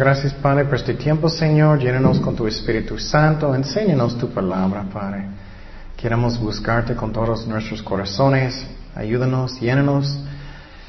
[0.00, 1.78] Gracias, Padre, por este tiempo, Señor.
[1.78, 3.54] Llénanos con tu Espíritu Santo.
[3.54, 5.26] Enséñanos tu palabra, Padre.
[5.94, 8.66] Queremos buscarte con todos nuestros corazones.
[8.94, 10.18] Ayúdanos, llénanos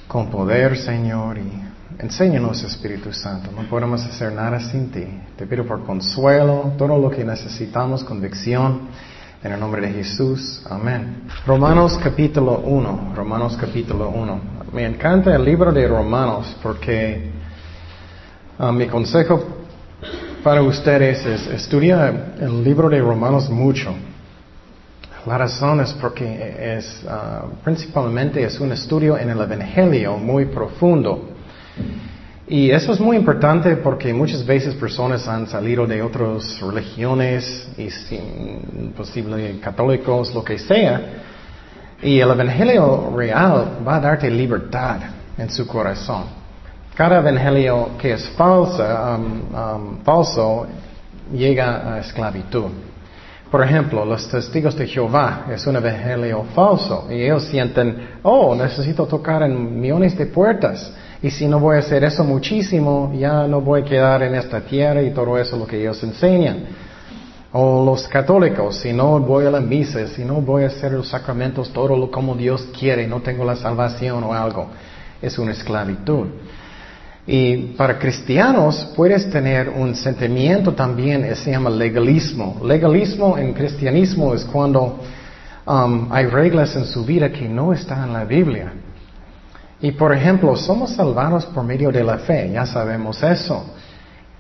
[0.08, 1.62] con poder, Señor, y
[2.00, 3.52] enséñanos, Espíritu Santo.
[3.54, 5.06] No podemos hacer nada sin ti.
[5.36, 8.88] Te pido por consuelo, todo lo que necesitamos, convicción.
[9.44, 10.66] En el nombre de Jesús.
[10.70, 11.24] Amén.
[11.46, 13.12] Romanos capítulo 1.
[13.14, 14.42] Romanos capítulo 1.
[14.72, 17.41] Me encanta el libro de Romanos porque
[18.62, 19.44] uh, mi consejo
[20.44, 23.94] para ustedes es estudiar el libro de Romanos mucho.
[25.26, 31.30] La razón es porque es, uh, principalmente es un estudio en el Evangelio muy profundo.
[32.48, 37.90] Y eso es muy importante porque muchas veces personas han salido de otras religiones y
[37.90, 38.94] sin
[39.62, 41.02] católicos, lo que sea.
[42.02, 44.98] Y el Evangelio real va a darte libertad
[45.38, 46.41] en su corazón.
[46.96, 50.68] Cada Evangelio que es falsa, um, um, falso
[51.34, 52.70] llega a esclavitud.
[53.50, 59.06] Por ejemplo, los testigos de Jehová es un evangelio falso y ellos sienten, oh, necesito
[59.06, 60.94] tocar en millones de puertas.
[61.22, 64.62] Y si no voy a hacer eso muchísimo, ya no voy a quedar en esta
[64.62, 66.66] tierra y todo eso lo que ellos enseñan.
[67.52, 71.10] O los católicos, si no voy a la misa, si no voy a hacer los
[71.10, 74.68] sacramentos todo lo como Dios quiere, no tengo la salvación o algo,
[75.22, 76.28] es una esclavitud.
[77.28, 82.60] Y para cristianos puedes tener un sentimiento también, se llama legalismo.
[82.64, 85.00] Legalismo en cristianismo es cuando
[85.66, 88.74] um, hay reglas en su vida que no están en la Biblia.
[89.82, 93.66] Y por ejemplo, somos salvados por medio de la fe, ya sabemos eso.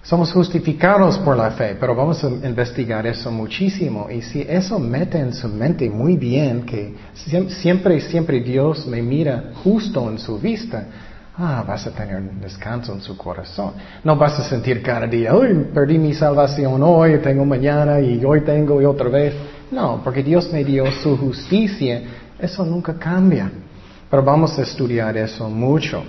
[0.03, 4.07] Somos justificados por la fe, pero vamos a investigar eso muchísimo.
[4.09, 9.51] Y si eso mete en su mente muy bien, que siempre, siempre Dios me mira
[9.63, 10.85] justo en su vista,
[11.41, 13.73] ah, vas a tener descanso en su corazón.
[14.03, 18.41] No vas a sentir cada día, hoy perdí mi salvación, hoy tengo mañana y hoy
[18.41, 19.33] tengo y otra vez.
[19.71, 22.01] No, porque Dios me dio su justicia,
[22.39, 23.51] eso nunca cambia.
[24.09, 26.03] Pero vamos a estudiar eso mucho.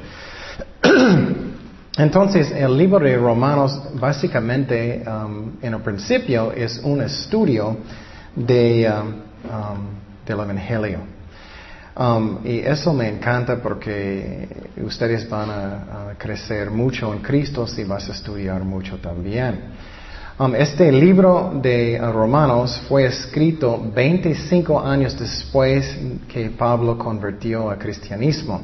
[1.96, 7.76] Entonces, el libro de Romanos básicamente, um, en el principio, es un estudio
[8.34, 9.86] de, um, um,
[10.26, 11.11] del Evangelio.
[12.44, 14.48] Y eso me encanta porque
[14.82, 19.60] ustedes van a, crecer mucho en Cristo si vas a estudiar mucho también.
[20.38, 25.96] Um, este libro de uh, Romanos fue escrito 25 años después
[26.28, 28.60] que Pablo convirtió al cristianismo.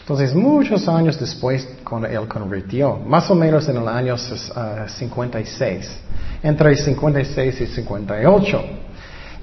[0.00, 6.46] Entonces, muchos años después, cuando él convirtió, más o menos en el año 56, uh,
[6.46, 8.85] entre 56 y 58.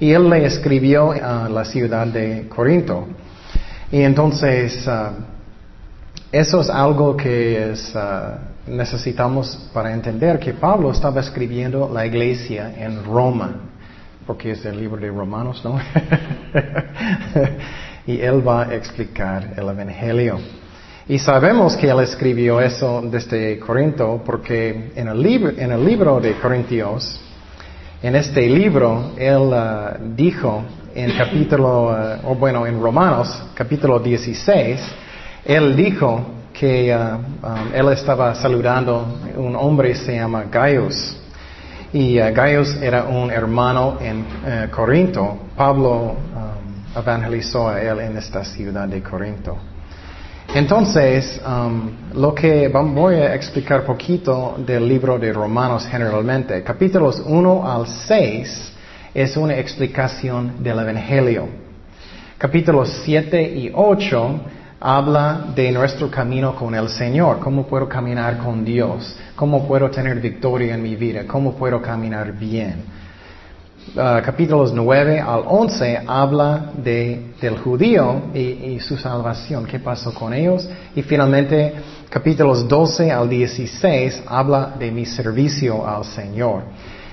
[0.00, 3.06] Y él le escribió a la ciudad de Corinto.
[3.90, 5.14] Y entonces, uh,
[6.32, 7.94] eso es algo que es
[8.66, 13.54] necesitamos para entender que Pablo estaba escribiendo la iglesia en Roma,
[14.26, 15.78] porque es el libro de Romanos, ¿no?
[18.06, 20.38] y él va a explicar el Evangelio.
[21.06, 26.18] Y sabemos que él escribió eso desde Corinto porque en el, libro, en el libro
[26.18, 27.20] de Corintios,
[28.04, 30.62] en este libro, él uh, dijo
[30.94, 34.78] en capítulo, uh, o bueno, en Romanos, capítulo 16,
[35.46, 36.20] él dijo
[36.52, 39.06] que uh, um, él estaba saludando,
[39.36, 41.18] un hombre se llama Gaius.
[41.94, 45.38] Y Gaius era un hermano en uh, Corinto.
[45.56, 49.56] Pablo um, evangelizó a él en esta ciudad de Corinto.
[50.54, 56.62] Entonces, um, lo que voy a explicar poquito del libro de Romanos generalmente.
[56.62, 58.72] Capítulos 1 al 6
[59.14, 61.48] es una explicación del Evangelio.
[62.38, 64.40] Capítulos 7 y 8
[64.78, 70.20] habla de nuestro camino con el Señor, cómo puedo caminar con Dios, cómo puedo tener
[70.20, 72.84] victoria en mi vida, cómo puedo caminar bien.
[73.92, 80.32] Uh, capítulos 9 al 11 habla de, del judío y, su salvación, qué pasó con
[80.32, 80.68] ellos.
[80.96, 81.74] Y finalmente,
[82.08, 86.62] capítulos 12 al 16 habla de mi servicio al Señor.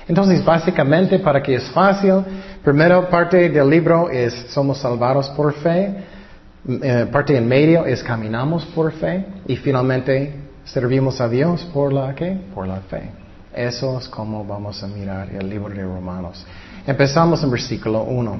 [0.08, 2.14] Entonces, básicamente, para que es fácil,
[2.64, 5.94] primera parte del libro es somos salvados por fe.
[6.68, 10.34] Eh, parte en medio es caminamos por fe y finalmente
[10.64, 12.38] servimos a Dios por la ¿qué?
[12.54, 13.21] Por la fe.
[13.54, 16.44] Eso es como vamos a mirar el libro de Romanos.
[16.86, 18.38] Empezamos en versículo 1.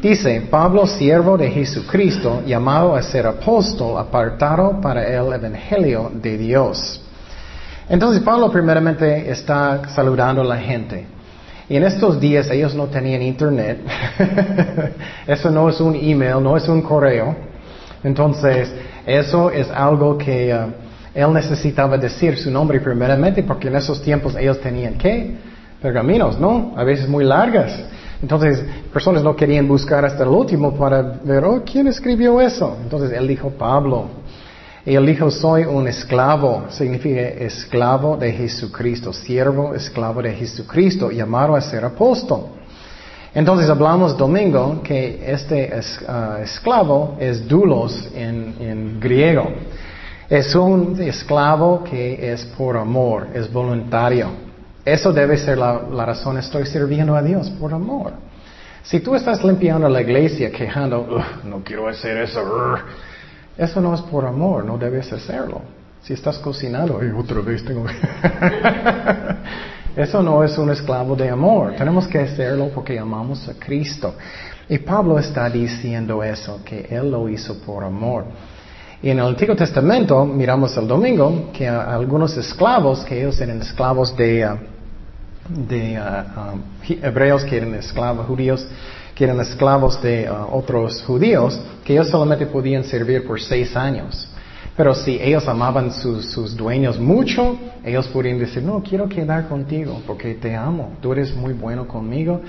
[0.00, 7.02] Dice, Pablo, siervo de Jesucristo, llamado a ser apóstol, apartado para el Evangelio de Dios.
[7.86, 11.04] Entonces Pablo primeramente está saludando a la gente.
[11.68, 13.80] Y en estos días ellos no tenían internet.
[15.26, 17.36] eso no es un email, no es un correo.
[18.02, 18.72] Entonces,
[19.04, 20.72] eso es algo que uh,
[21.14, 25.34] Él necesitaba decir su nombre primeramente porque en esos tiempos ellos tenían qué?
[25.82, 26.72] Pergaminos, ¿no?
[26.76, 27.76] A veces muy largas.
[28.22, 28.62] Entonces,
[28.92, 32.76] personas no querían buscar hasta el último para ver, oh, ¿quién escribió eso?
[32.82, 34.08] Entonces, él dijo Pablo.
[34.84, 41.54] Y él dijo, soy un esclavo, significa esclavo de Jesucristo, siervo, esclavo de Jesucristo, llamado
[41.56, 42.46] a ser apóstol.
[43.34, 45.70] Entonces hablamos domingo que este
[46.08, 49.48] ah, esclavo es dulos en griego.
[50.30, 54.28] Es un esclavo que es por amor, es voluntario.
[54.84, 58.12] Eso debe ser la, razón, estoy sirviendo a Dios por amor.
[58.84, 62.76] Si tú estás limpiando la iglesia quejando, no quiero hacer eso,
[63.58, 65.62] eso no es por amor, no debes hacerlo.
[66.00, 67.86] Si estás cocinando, y otra vez tengo...
[69.96, 71.74] eso no es un esclavo de amor.
[71.76, 74.14] Tenemos que hacerlo porque amamos a Cristo.
[74.68, 78.26] Y Pablo está diciendo eso, que Él lo hizo por amor.
[79.02, 84.14] Y en el Antiguo Testamento miramos el domingo que algunos esclavos, que ellos eran esclavos
[84.14, 84.56] de, uh,
[87.02, 88.66] hebreos, que eran esclavos judíos,
[89.14, 94.28] que eran esclavos de uh, otros judíos, que ellos solamente podían servir por seis años.
[94.76, 100.02] Pero si ellos amaban sus, sus dueños mucho, ellos podían decir, no, quiero quedar contigo
[100.06, 102.42] porque te amo, tú eres muy bueno conmigo,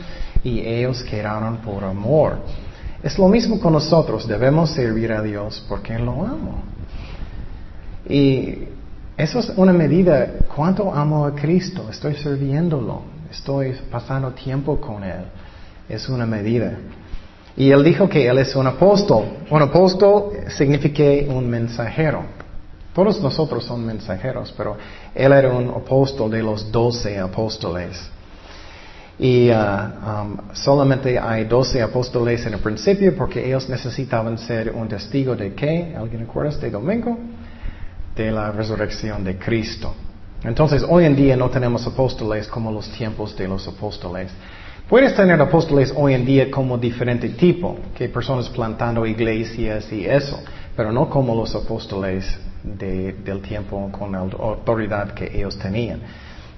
[0.44, 2.40] y ellos quedaron por amor.
[3.04, 6.64] Es lo mismo con nosotros, debemos servir a Dios porque lo amo.
[8.08, 8.68] Y
[9.18, 11.88] eso es una medida, ¿cuánto amo a Cristo?
[11.90, 13.02] Estoy sirviéndolo,
[13.32, 15.24] estoy pasando tiempo con Él.
[15.90, 16.78] Es una medida.
[17.58, 19.26] Y Él dijo que Él es un apóstol.
[19.50, 22.24] Un apóstol significa un mensajero.
[22.94, 24.78] Todos nosotros somos mensajeros, pero
[25.16, 27.98] Él era un apóstol de los doce apóstoles.
[29.22, 34.88] Y uh, um, solamente hay doce apóstoles en el principio porque ellos necesitaban ser un
[34.88, 35.94] testigo de qué?
[35.96, 37.20] ¿Alguien recuerda este domingo?
[38.16, 39.94] De la resurrección de Cristo.
[40.44, 44.32] Entonces, hoy en día no tenemos apóstoles como los tiempos de los apóstoles.
[44.90, 50.42] Puedes tener apóstoles hoy en día como diferente tipo, que personas plantando iglesias y eso,
[50.76, 52.26] pero no como los apóstoles
[52.64, 56.02] del tiempo con la autoridad que ellos tenían.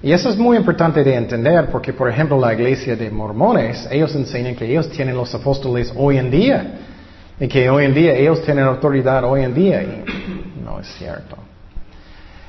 [0.04, 4.14] Y eso es muy importante de entender porque, por ejemplo, la iglesia de mormones, ellos
[4.14, 6.74] enseñan que ellos tienen los apóstoles hoy en día
[7.40, 10.04] y que hoy en día ellos tienen autoridad hoy en día y
[10.62, 11.38] no es cierto.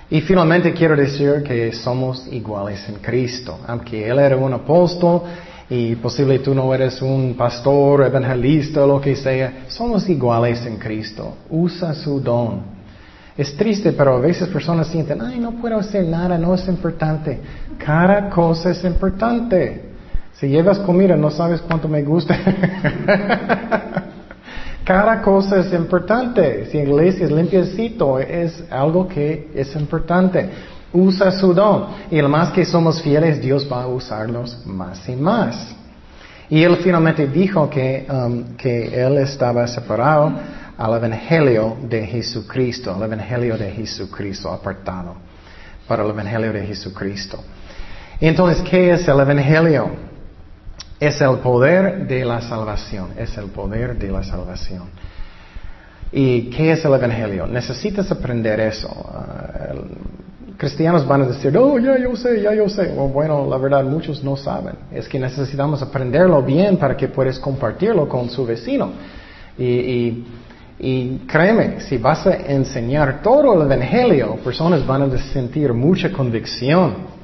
[0.10, 3.58] Y finalmente quiero decir que somos iguales en Cristo.
[3.66, 5.22] Aunque Él era un apóstol
[5.69, 10.75] y posible tú no eres un pastor, evangelista, o lo que sea, somos iguales en
[10.75, 11.38] Cristo.
[11.50, 12.75] Usa su don.
[13.38, 17.40] Es triste, pero a veces personas sienten, ay, no puedo hacer nada, no es importante.
[17.78, 19.90] Cada cosa es importante.
[20.34, 22.38] Si llevas comida, no sabes cuánto me gusta.
[24.86, 26.68] Cada cosa es importante.
[26.68, 30.50] Si la iglesia es limpiecito, es algo que es importante.
[30.94, 31.88] Usa su don.
[32.12, 35.76] Y el más que somos fieles, Dios va a usarnos más y más.
[36.50, 40.32] Y él finalmente dijo que, um, que él estaba separado
[40.77, 45.15] al Evangelio de Jesucristo, al Evangelio de Jesucristo apartado
[45.88, 47.44] para el Evangelio de Jesucristo.
[48.20, 49.89] Entonces, ¿qué es el Evangelio?
[51.00, 54.84] Es el poder de la salvación, es el poder de la salvación.
[56.12, 57.46] ¿Y qué es el Evangelio?
[57.48, 58.89] Necesitas aprender eso.
[58.89, 62.88] Uh, cristianos van a decir, oh, ya yo sé, ya yo sé.
[62.88, 64.75] bueno, la verdad, muchos no saben.
[64.91, 68.91] Es que necesitamos aprenderlo bien para que puedas compartirlo con su vecino.
[69.58, 70.24] y
[70.77, 77.15] créeme, si vas a enseñar todo el Evangelio, personas van a sentir mucha convicción.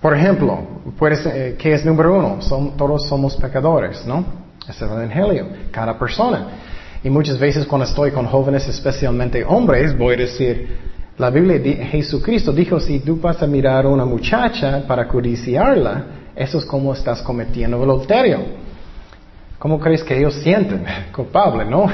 [0.00, 0.60] Por ejemplo,
[0.98, 2.38] puedes, eh, ¿qué es número uno?
[2.76, 4.24] todos somos pecadores, ¿no?
[4.68, 6.48] Es el Evangelio, cada persona.
[7.04, 10.76] Y muchas veces cuando estoy con jóvenes, especialmente hombres, voy a decir,
[11.18, 16.04] la Biblia, Jesucristo dijo, si tú vas a mirar a una muchacha para codiciarla,
[16.34, 18.40] eso es como estás cometiendo adulterio.
[19.58, 20.84] ¿Cómo crees que ellos sienten?
[21.12, 21.86] Culpable, ¿no?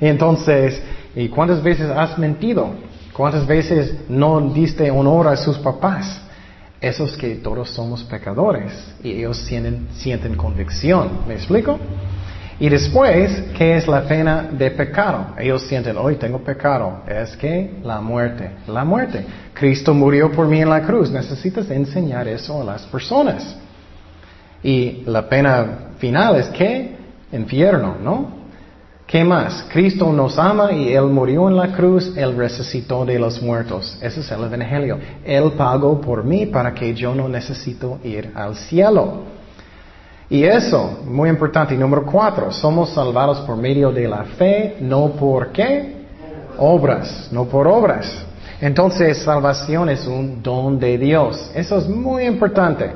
[0.00, 0.82] Y entonces,
[1.14, 2.70] ¿y cuántas veces has mentido?
[3.12, 6.20] ¿Cuántas veces no diste honor a sus papás?
[6.80, 8.72] Esos que todos somos pecadores
[9.04, 11.20] y ellos sienten, convicción.
[11.28, 11.78] ¿Me explico?
[12.58, 15.34] Y después, ¿qué es la pena de pecado?
[15.38, 17.02] Ellos sienten, hoy tengo pecado.
[17.06, 19.24] Es que la muerte, la muerte.
[19.52, 21.10] Cristo murió por mí en la cruz.
[21.10, 23.56] Necesitas enseñar eso a las personas.
[24.62, 26.96] Y la pena final es que
[27.32, 28.41] infierno, ¿no?
[29.12, 29.66] ¿Qué más?
[29.70, 33.98] Cristo nos ama y Él murió en la cruz, Él resucitó de los muertos.
[34.00, 34.98] Ese es el Evangelio.
[35.22, 39.24] Él pagó por mí para que yo no necesito ir al cielo.
[40.30, 41.74] Y eso, muy importante.
[41.76, 46.06] Número cuatro, somos salvados por medio de la fe, no por qué?
[46.56, 48.10] obras, no por obras.
[48.62, 51.50] Entonces, salvación es un don de Dios.
[51.54, 52.90] Eso es muy importante.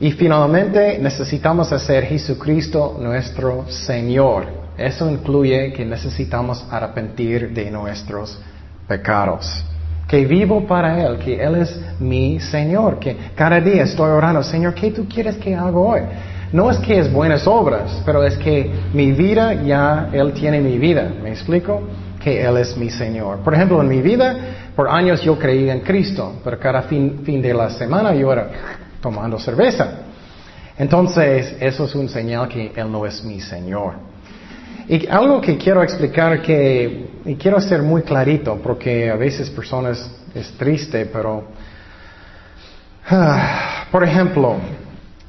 [0.00, 4.63] Y finalmente, necesitamos hacer Jesucristo nuestro Señor.
[4.76, 8.40] Eso incluye que necesitamos arrepentir de nuestros
[8.88, 9.64] pecados.
[10.08, 14.74] Que vivo para Él, que Él es mi Señor, que cada día estoy orando, Señor,
[14.74, 16.00] ¿qué tú quieres que haga hoy?
[16.52, 20.78] No es que es buenas obras, pero es que mi vida ya Él tiene mi
[20.78, 21.10] vida.
[21.22, 21.82] ¿Me explico?
[22.22, 23.38] Que Él es mi Señor.
[23.38, 24.36] Por ejemplo, en mi vida,
[24.76, 28.50] por años yo creí en Cristo, pero cada fin, fin de la semana yo era
[29.00, 30.00] tomando cerveza.
[30.76, 34.13] Entonces, eso es un señal que Él no es mi Señor.
[34.88, 40.10] Y algo que quiero explicar que, y quiero ser muy clarito, porque a veces personas
[40.34, 41.44] es triste, pero,
[43.08, 44.56] ah, por ejemplo,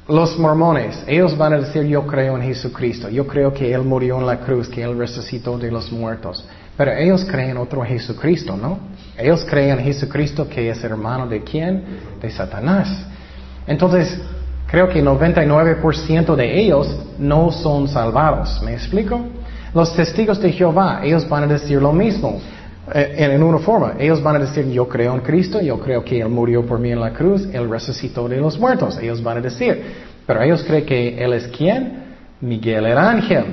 [0.07, 4.19] los mormones, ellos van a decir yo creo en Jesucristo, yo creo que Él murió
[4.19, 6.45] en la cruz, que Él resucitó de los muertos.
[6.77, 8.79] Pero ellos creen otro Jesucristo, ¿no?
[9.17, 11.83] Ellos creen en Jesucristo que es hermano de quién?
[12.21, 12.89] De Satanás.
[13.65, 14.19] Entonces,
[14.67, 18.61] creo que 99% de ellos no son salvados.
[18.61, 19.21] ¿Me explico?
[19.75, 22.39] Los testigos de Jehová, ellos van a decir lo mismo.
[22.93, 26.21] Eh, en una forma, ellos van a decir, yo creo en Cristo, yo creo que
[26.21, 29.41] Él murió por mí en la cruz, Él resucitó de los muertos, ellos van a
[29.41, 29.83] decir,
[30.25, 32.05] pero ellos creen que Él es quién?
[32.39, 33.43] Miguel el ángel.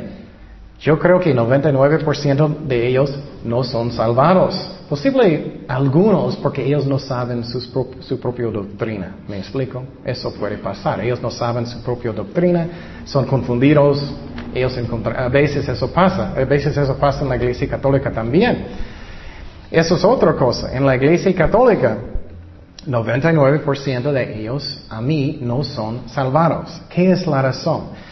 [0.82, 4.68] Yo creo que 99% de ellos no son salvados.
[4.88, 9.14] Posible algunos porque ellos no saben su propia doctrina.
[9.28, 9.84] ¿Me explico?
[10.04, 11.00] Eso puede pasar.
[11.00, 12.66] Ellos no saben su propia doctrina,
[13.04, 14.02] son confundidos.
[14.52, 14.76] Ellos
[15.16, 16.32] a veces eso pasa.
[16.32, 18.66] A veces eso pasa en la iglesia católica también.
[19.70, 20.76] Eso es otra cosa.
[20.76, 21.96] En la iglesia católica,
[22.88, 26.82] 99% de ellos a mí no son salvados.
[26.90, 28.12] ¿Qué es la razón?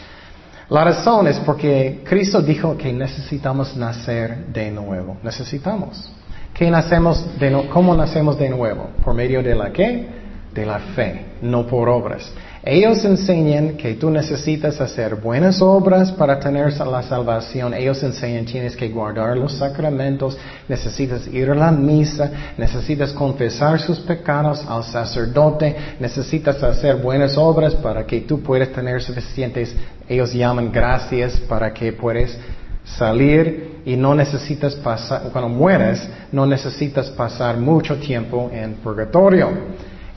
[0.70, 5.16] La razón es porque Cristo dijo que necesitamos nacer de nuevo.
[5.22, 6.12] Necesitamos.
[6.54, 8.88] ¿Qué nacemos de ¿Cómo nacemos de nuevo?
[9.04, 10.19] ¿Por medio de la qué?
[10.54, 12.32] De la fe, no por obras.
[12.62, 17.72] Ellos enseñan que tú necesitas hacer buenas obras para tener la salvación.
[17.72, 20.36] Ellos enseñan tienes que guardar los sacramentos,
[20.68, 27.74] necesitas ir a la misa, necesitas confesar sus pecados al sacerdote, necesitas hacer buenas obras
[27.76, 29.74] para que tú puedas tener suficientes,
[30.06, 32.36] ellos llaman gracias para que puedas
[32.84, 39.48] salir y no necesitas pasar, cuando mueres, no necesitas pasar mucho tiempo en purgatorio.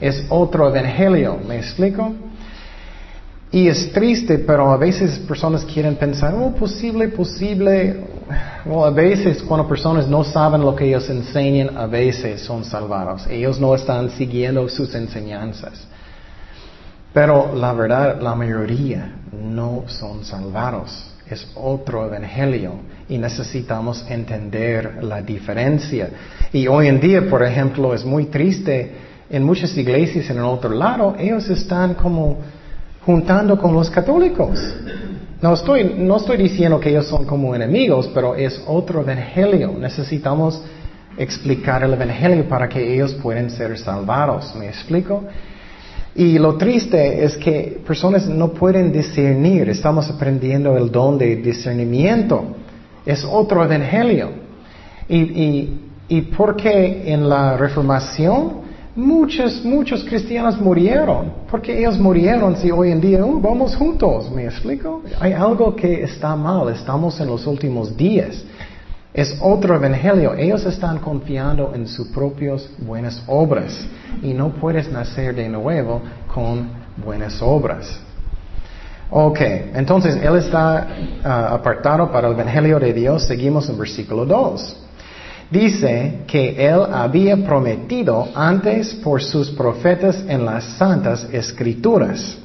[0.04, 2.12] Es otro evangelio, ¿me explico?
[3.50, 8.04] Y es triste, pero a veces personas quieren pensar, oh, posible, posible.
[8.66, 13.26] Well, a veces cuando personas no saben lo que ellos enseñan, a veces son salvados.
[13.28, 15.86] Ellos no están siguiendo sus enseñanzas.
[17.14, 21.12] Pero la verdad, la mayoría no son salvados.
[21.30, 22.74] Es otro evangelio
[23.08, 26.10] y necesitamos entender la diferencia.
[26.52, 29.03] Y hoy en día, por ejemplo, es muy triste
[29.34, 32.38] en muchas iglesias en el otro lado, ellos están como
[33.04, 34.60] juntando con los católicos.
[35.42, 39.74] No estoy, no estoy diciendo que ellos son como enemigos, pero es otro evangelio.
[39.76, 40.62] Necesitamos
[41.18, 44.54] explicar el evangelio para que ellos puedan ser salvados.
[44.54, 45.24] ¿Me explico?
[46.14, 49.68] Y lo triste es que personas no pueden discernir.
[49.68, 52.54] Estamos aprendiendo el don de discernimiento.
[53.04, 54.30] Es otro evangelio.
[55.08, 58.63] Y, y, y porque en la reformación
[58.96, 64.44] Muchos, muchos cristianos murieron, porque ellos murieron si hoy en día uh, vamos juntos, ¿me
[64.44, 65.02] explico?
[65.18, 68.44] Hay algo que está mal, estamos en los últimos días.
[69.12, 73.84] Es otro evangelio, ellos están confiando en sus propias buenas obras
[74.22, 76.00] y no puedes nacer de nuevo
[76.32, 76.68] con
[77.04, 77.98] buenas obras.
[79.10, 79.40] Ok,
[79.74, 80.86] entonces Él está
[81.24, 83.26] ah, apartado para el Evangelio de Dios.
[83.26, 84.83] Seguimos en versículo 2
[85.54, 92.36] dice que él había prometido antes por sus profetas en las santas escrituras.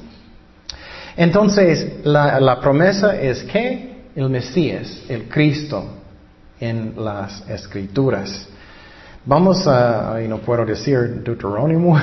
[1.18, 5.86] Entonces, la, promesa es que el Mesías, el Cristo,
[6.60, 8.48] en las escrituras.
[9.26, 12.00] Vamos a, y no puedo decir Deuterónimo,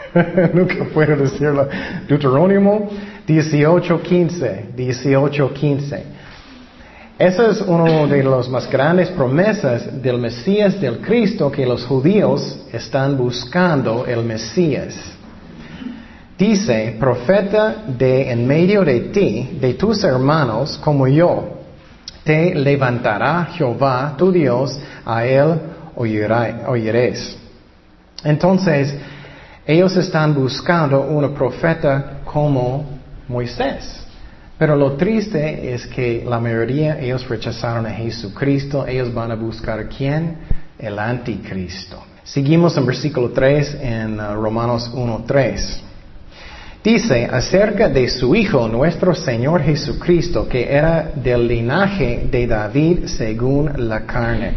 [0.54, 1.68] nunca puedo decirlo,
[2.08, 2.88] Deuterónimo
[3.28, 6.02] 18.15, 18.15.
[7.18, 12.58] Esa es una de las más grandes promesas del Mesías del Cristo que los judíos
[12.70, 14.94] están buscando el Mesías.
[16.36, 21.56] Dice, profeta de en medio de ti, de tus hermanos como yo,
[22.22, 25.58] te levantará Jehová tu Dios, a él
[25.94, 27.34] oiréis.
[28.24, 28.94] Entonces,
[29.66, 32.84] ellos están buscando un profeta como
[33.26, 34.05] Moisés.
[34.58, 39.88] Pero lo triste es que la mayoría ellos rechazaron a Jesucristo, ellos van a buscar
[39.88, 40.38] quién?
[40.78, 42.02] El anticristo.
[42.24, 45.82] Seguimos en versículo 3 en uh, Romanos 1.3.
[46.82, 53.88] Dice acerca de su Hijo, nuestro Señor Jesucristo, que era del linaje de David según
[53.88, 54.54] la carne.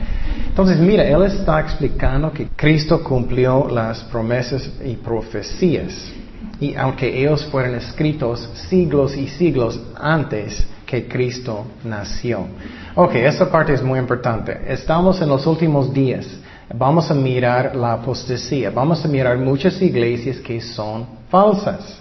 [0.47, 6.11] Entonces, mira, Él está explicando que Cristo cumplió las promesas y profecías.
[6.59, 12.47] Y aunque ellos fueron escritos siglos y siglos antes que Cristo nació.
[12.95, 14.59] Ok, esta parte es muy importante.
[14.67, 16.27] Estamos en los últimos días.
[16.73, 18.71] Vamos a mirar la apostasía.
[18.71, 21.99] Vamos a mirar muchas iglesias que son falsas.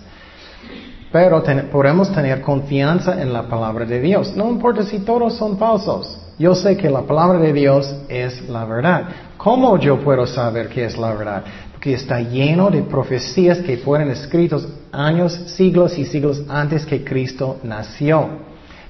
[1.11, 4.37] Pero podemos tener confianza en la palabra de Dios.
[4.37, 6.19] No importa si todos son falsos.
[6.39, 9.05] Yo sé que la palabra de Dios es la verdad.
[9.39, 11.43] ¿Cómo yo puedo saber que es la verdad?
[11.73, 17.57] Porque está lleno de profecías que fueron escritos años, siglos y siglos antes que Cristo
[17.63, 18.29] nació.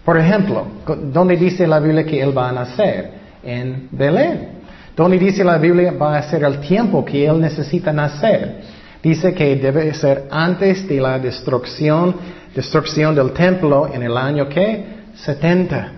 [0.04, 0.66] Por ejemplo,
[1.12, 3.12] ¿dónde dice la Biblia que Él va a nacer?
[3.42, 4.58] En Belén.
[4.96, 8.62] ¿Dónde dice la Biblia va a ser el tiempo que Él necesita nacer?
[9.08, 12.14] Dice que debe ser antes de la destrucción,
[12.54, 14.84] del templo en el año que
[15.14, 15.92] 70.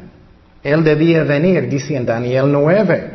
[0.63, 3.11] Él debía venir, dice en Daniel 9.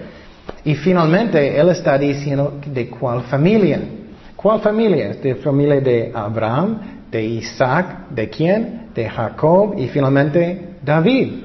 [0.65, 3.79] Y finalmente Él está diciendo de cuál familia.
[4.35, 5.13] ¿Cuál familia?
[5.13, 8.87] De familia de Abraham, de Isaac, ¿de quién?
[8.93, 11.35] De Jacob y finalmente David.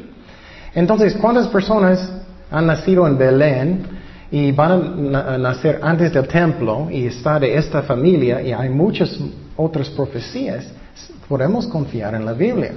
[0.74, 2.12] Entonces, ¿cuántas personas
[2.50, 3.99] han nacido en Belén?
[4.30, 9.18] Y van a nacer antes del templo y está de esta familia y hay muchas
[9.56, 10.66] otras profecías,
[11.28, 12.72] podemos confiar en la Biblia.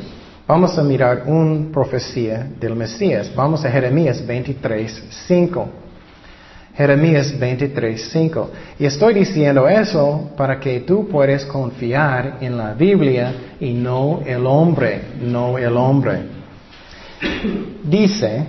[0.48, 3.32] Vamos a mirar una profecía del Mesías.
[3.34, 5.70] Vamos a Jeremías 23, 5.
[6.76, 8.50] Jeremías 23, 5.
[8.80, 14.46] Y estoy diciendo eso para que tú puedas confiar en la Biblia y no el
[14.46, 16.24] hombre, no el hombre.
[17.84, 18.46] Dice,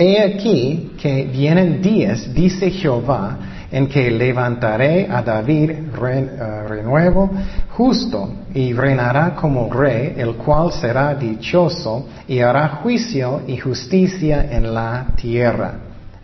[0.00, 3.36] He aquí que vienen días, dice Jehová,
[3.72, 7.28] en que levantaré a David eh, renuevo
[7.70, 14.72] justo y reinará como rey, el cual será dichoso y hará juicio y justicia en
[14.72, 15.74] la tierra.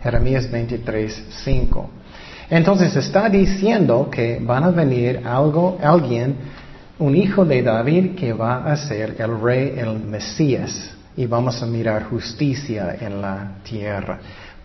[0.01, 1.89] Jeremías 23, 5.
[2.51, 6.33] Entonces está diciendo que van a venir algo, alguien,
[6.97, 11.65] un hijo de David que va a ser el rey, el Mesías y vamos a
[11.65, 14.19] mirar justicia en la tierra.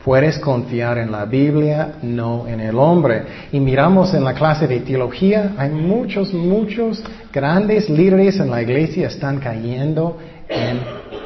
[0.05, 3.23] Puedes confiar en la Biblia, no en el hombre.
[3.53, 9.09] Y miramos en la clase de teología, hay muchos, muchos grandes líderes en la iglesia
[9.09, 10.17] están cayendo
[10.49, 10.81] en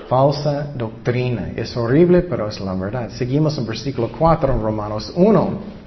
[0.09, 1.53] falsa doctrina.
[1.55, 3.11] Es horrible, pero es la verdad.
[3.11, 5.84] Seguimos en versículo 4 en Romanos 1.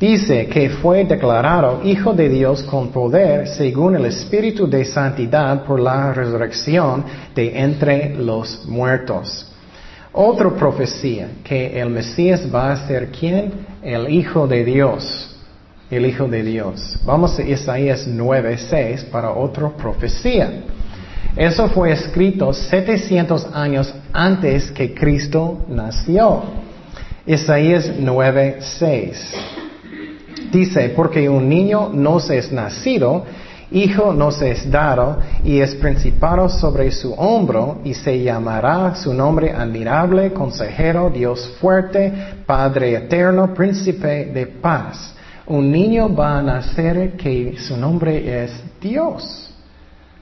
[0.00, 5.78] Dice que fue declarado Hijo de Dios con poder según el Espíritu de Santidad por
[5.78, 9.46] la resurrección de entre los muertos.
[10.10, 13.52] Otra profecía, que el Mesías va a ser quién?
[13.82, 15.36] El Hijo de Dios.
[15.90, 16.98] El Hijo de Dios.
[17.04, 20.62] Vamos a Isaías 9:6 para otra profecía.
[21.36, 26.42] Eso fue escrito 700 años antes que Cristo nació.
[27.26, 29.59] Isaías 9:6.
[30.52, 33.24] Dice, porque un niño nos es nacido,
[33.70, 39.52] hijo nos es dado, y es principado sobre su hombro, y se llamará su nombre
[39.52, 42.12] admirable, consejero, Dios fuerte,
[42.46, 45.14] Padre eterno, príncipe de paz.
[45.46, 49.52] Un niño va a nacer que su nombre es Dios.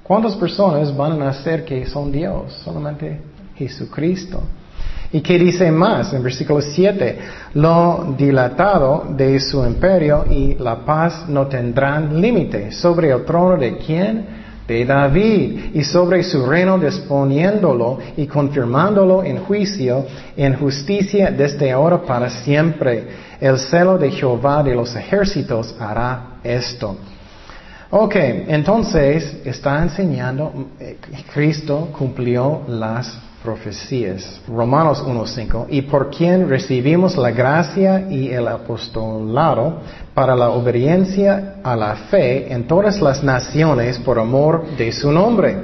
[0.02, 2.54] ¿Cuántas personas van a nacer que son Dios?
[2.64, 3.20] Solamente
[3.56, 4.42] Jesucristo.
[5.10, 7.18] ¿Y qué dice más en versículo 7?
[7.54, 12.72] Lo dilatado de su imperio y la paz no tendrán límite.
[12.72, 14.26] ¿Sobre el trono de quién?
[14.66, 15.70] De David.
[15.72, 20.04] Y sobre su reino disponiéndolo y confirmándolo en juicio,
[20.36, 23.28] en justicia desde ahora para siempre.
[23.40, 26.98] El celo de Jehová de los ejércitos hará esto.
[27.90, 30.98] Ok, entonces está enseñando, eh,
[31.32, 34.40] Cristo cumplió las profecías.
[34.48, 35.66] Romanos 1.5.
[35.68, 39.80] Y por quien recibimos la gracia y el apostolado
[40.14, 45.56] para la obediencia a la fe en todas las naciones por amor de su nombre,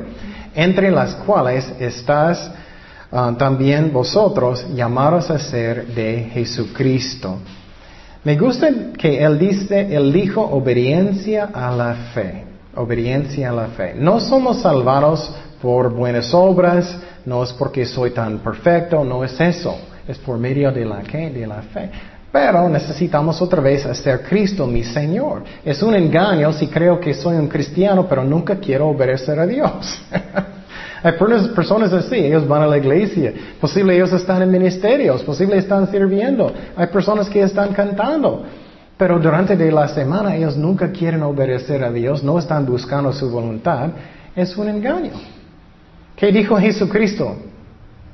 [0.54, 2.50] entre las cuales estás
[3.10, 7.38] ah, también vosotros llamados a ser de Jesucristo.
[8.24, 12.44] Me gusta que él dice, él dijo obediencia a la fe.
[12.74, 13.94] Obediencia a la fe.
[13.96, 19.76] No somos salvados por buenas obras, no es porque soy tan perfecto, no es eso.
[20.06, 21.90] Es por medio de la, de la fe.
[22.30, 25.44] Pero necesitamos otra vez hacer Cristo mi Señor.
[25.64, 30.02] Es un engaño si creo que soy un cristiano, pero nunca quiero obedecer a Dios.
[31.04, 31.12] Hay
[31.54, 36.50] personas así, ellos van a la iglesia, posible ellos están en ministerios, posible están sirviendo,
[36.74, 38.42] hay personas que están cantando,
[38.96, 43.90] pero durante la semana ellos nunca quieren obedecer a Dios, no están buscando su voluntad,
[44.34, 45.12] es un engaño.
[46.16, 47.36] ¿Qué dijo Jesucristo?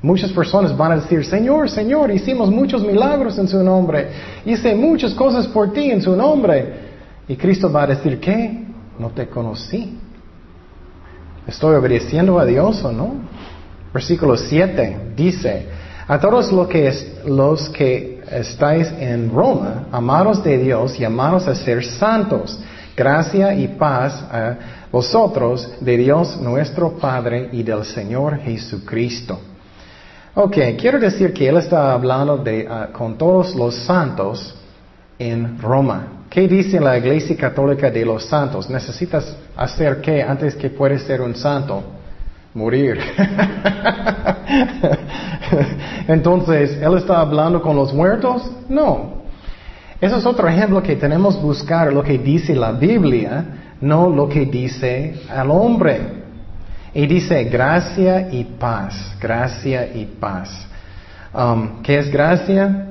[0.01, 4.09] Muchas personas van a decir, Señor, Señor, hicimos muchos milagros en su nombre,
[4.45, 6.91] hice muchas cosas por ti en su nombre.
[7.27, 8.65] Y Cristo va a decir, ¿qué?
[8.97, 9.97] No te conocí.
[11.47, 13.13] ¿Estoy obedeciendo a Dios o no?
[13.93, 15.67] Versículo 7 dice,
[16.07, 22.57] a todos los que, estáis en Roma, amados de Dios y amados a ser santos,
[22.95, 24.55] gracia y paz a
[24.91, 29.39] vosotros de Dios nuestro Padre y del Señor Jesucristo.
[30.33, 34.55] Ok, quiero decir que Él está hablando de, ah, con todos los santos
[35.17, 36.25] en Roma.
[36.29, 38.69] ¿Qué dice la Iglesia Católica de los santos?
[38.69, 41.83] Necesitas hacer qué antes que puedes ser un santo?
[42.53, 42.97] Morir.
[46.07, 48.49] Entonces, ¿Él está hablando con los muertos?
[48.69, 49.21] No.
[49.99, 54.29] Eso es otro ejemplo que tenemos que buscar lo que dice la Biblia, no lo
[54.29, 56.21] que dice al hombre.
[56.93, 60.67] Y dice gracia y paz, gracia y paz.
[61.33, 62.87] Um, ¿Qué es gracia?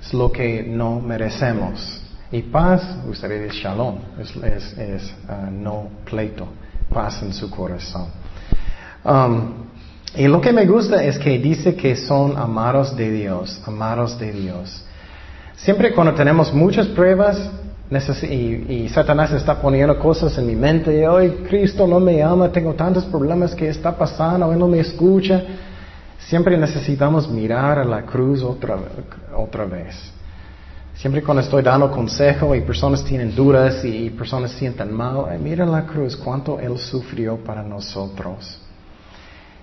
[0.00, 2.00] Es lo que no merecemos.
[2.30, 4.36] Y paz, ustedes shalom, es,
[4.78, 6.46] es, uh, no pleito,
[6.88, 8.06] paz en su corazón.
[9.04, 9.70] Um,
[10.14, 14.32] y lo que me gusta es que dice que son amados de Dios, amados de
[14.32, 14.84] Dios.
[15.56, 17.50] Siempre cuando tenemos muchas pruebas
[17.90, 22.52] y, y, Satanás está poniendo cosas en mi mente, y hoy Cristo no me ama,
[22.52, 25.42] tengo tantos problemas que está pasando, Él no me escucha,
[26.18, 28.76] siempre necesitamos mirar a la cruz otra,
[29.36, 29.96] otra vez.
[30.94, 35.84] Siempre cuando estoy dando consejo y personas tienen dudas y personas sienten mal, mira la
[35.84, 38.60] cruz, cuánto Él sufrió para nosotros.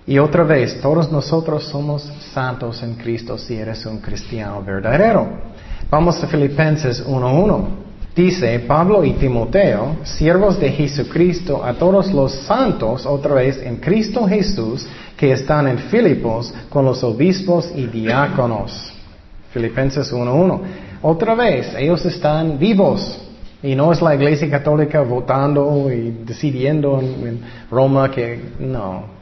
[0.06, 2.02] Y otra vez, todos nosotros somos
[2.34, 5.28] santos en Cristo si eres un cristiano verdadero.
[5.90, 7.87] Vamos a Filipenses 1.1.
[8.18, 14.26] Dice Pablo y Timoteo, siervos de Jesucristo, a todos los santos, otra vez en Cristo
[14.26, 18.92] Jesús, que están en Filipos con los obispos y diáconos.
[19.52, 20.60] Filipenses 1.1.
[21.00, 23.24] Otra vez, ellos están vivos.
[23.62, 29.16] Y no es la iglesia católica votando y decidiendo en, Roma que no.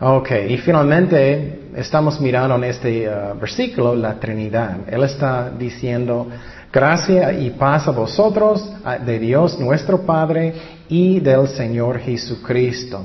[0.00, 4.80] Ok, y finalmente estamos mirando en este uh, versículo la Trinidad.
[4.90, 6.26] Él está diciendo,
[6.72, 8.66] gracia y paz a vosotros,
[9.04, 10.54] de Dios nuestro Padre
[10.88, 13.04] y del Señor Jesucristo.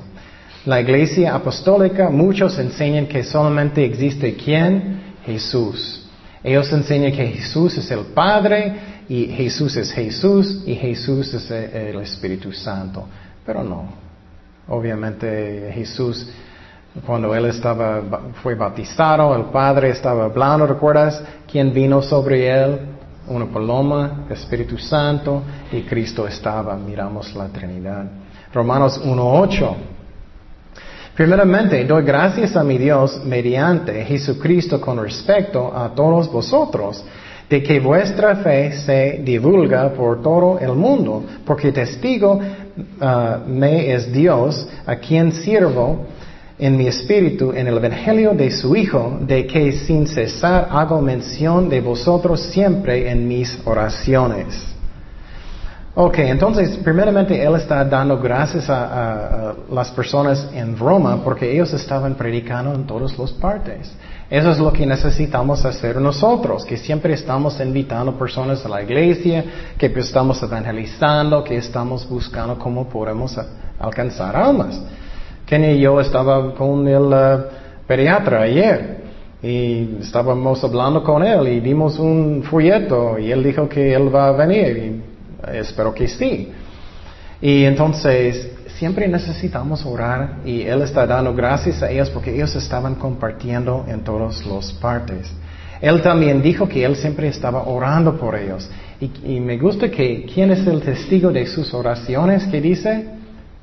[0.65, 5.15] La iglesia apostólica, muchos enseñan que solamente existe quién?
[5.25, 6.05] Jesús.
[6.43, 11.99] Ellos enseñan que Jesús es el Padre y Jesús es Jesús y Jesús es el
[11.99, 13.05] Espíritu Santo.
[13.45, 13.89] Pero no.
[14.69, 16.29] Obviamente Jesús,
[17.05, 18.01] cuando él estaba,
[18.41, 21.21] fue bautizado, el Padre estaba hablando, ¿recuerdas?
[21.49, 22.96] ¿Quién vino sobre él?
[23.27, 26.77] Una paloma, Espíritu Santo y Cristo estaba.
[26.77, 28.05] Miramos la Trinidad.
[28.53, 29.75] Romanos 1.8.
[31.13, 37.03] Primeramente, doy gracias a mi Dios mediante Jesucristo con respecto a todos vosotros,
[37.49, 42.39] de que vuestra fe se divulga por todo el mundo, porque testigo
[43.01, 46.05] ah, me es Dios, a quien sirvo
[46.59, 51.69] en mi espíritu en el Evangelio de su Hijo, de que sin cesar hago mención
[51.69, 54.77] de vosotros siempre en mis oraciones.
[55.99, 62.13] Ok, entonces, primeramente Él está dando gracias a, las personas en Roma porque ellos estaban
[62.13, 63.91] predicando en todas las partes.
[64.29, 69.43] Eso es lo que necesitamos hacer nosotros, que siempre estamos invitando personas a la iglesia,
[69.75, 73.35] que estamos evangelizando, que estamos buscando cómo podemos
[73.79, 74.79] alcanzar almas.
[75.49, 77.43] Y yo estaba con el uh,
[77.87, 78.97] pediatra ayer
[79.41, 84.27] y estábamos hablando con él y dimos un folleto y él dijo que él va
[84.27, 85.01] a venir.
[85.53, 86.51] Espero que sí.
[87.41, 92.95] Y entonces, siempre necesitamos orar y Él está dando gracias a ellos porque ellos estaban
[92.95, 95.31] compartiendo en todas las partes.
[95.81, 98.69] Él también dijo que Él siempre estaba orando por ellos.
[98.99, 102.45] Y, me gusta que, ¿quién es el testigo de sus oraciones?
[102.47, 103.05] ¿Qué dice?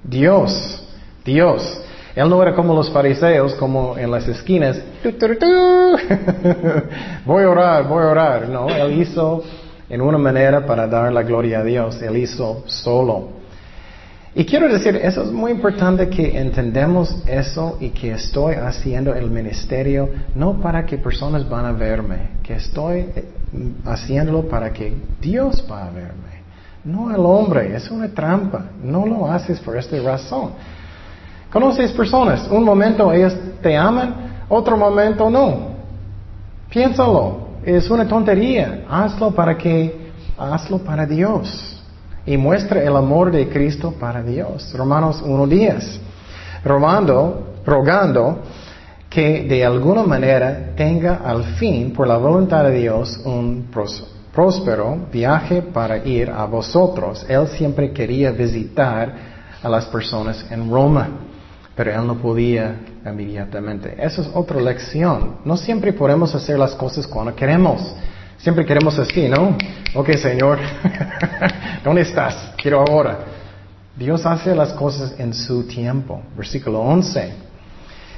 [0.05, 0.84] Dios.
[1.25, 1.81] Dios.
[2.15, 4.81] Él no era como los fariseos, como en las esquinas.
[7.27, 8.49] voy a orar, voy a orar.
[8.49, 9.43] No, Él hizo
[9.89, 12.01] en una manera para dar la gloria a Dios.
[12.03, 13.45] Él hizo solo.
[14.37, 19.31] Y quiero decir, eso es muy importante que entendamos eso y que estoy haciendo el
[19.31, 23.25] ministerio no para que personas van a verme, que estoy eh,
[23.85, 26.35] haciéndolo para que Dios va a verme.
[26.85, 28.71] No el hombre, es una trampa.
[28.83, 30.51] No lo haces por esta razón.
[31.55, 35.69] Conoces personas, un momento ellos te aman, otro momento no.
[36.69, 38.85] Piénsalo, es una tontería.
[38.91, 41.81] Hazlo para que, hazlo para Dios.
[42.27, 44.75] Y muestra el amor de Cristo para Dios.
[44.77, 46.01] Romanos 1.10.
[46.65, 48.41] Rogando, rogando
[49.09, 53.69] que de alguna manera tenga al fin, por la voluntad de Dios, un
[54.33, 57.25] próspero viaje para ir a vosotros.
[57.29, 59.15] Él siempre quería visitar
[59.63, 61.09] a las personas en Roma,
[61.77, 63.95] pero él no podía inmediatamente.
[63.99, 65.37] Esa es otra lección.
[65.45, 67.95] No siempre podemos hacer las cosas cuando queremos.
[68.39, 69.57] Siempre queremos así, ¿no?
[69.95, 70.59] Ok, Señor,
[71.85, 72.53] ¿dónde estás?
[72.61, 73.19] Quiero ahora.
[73.97, 76.21] Dios hace las cosas en su tiempo.
[76.37, 77.33] Versículo 11.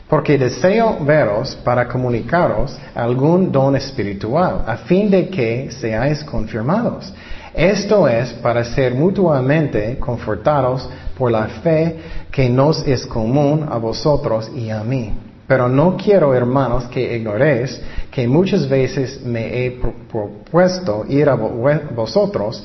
[0.09, 7.13] Porque deseo veros para comunicaros algún don espiritual, a fin de que seáis confirmados.
[7.53, 11.97] Esto es para ser mutuamente confortados por la fe
[12.31, 15.13] que nos es común a vosotros y a mí.
[15.47, 19.71] Pero no quiero, hermanos, que ignoréis que muchas veces me he
[20.11, 22.65] propuesto ir a vosotros,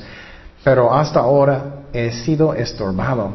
[0.64, 3.32] pero hasta ahora he sido estorbado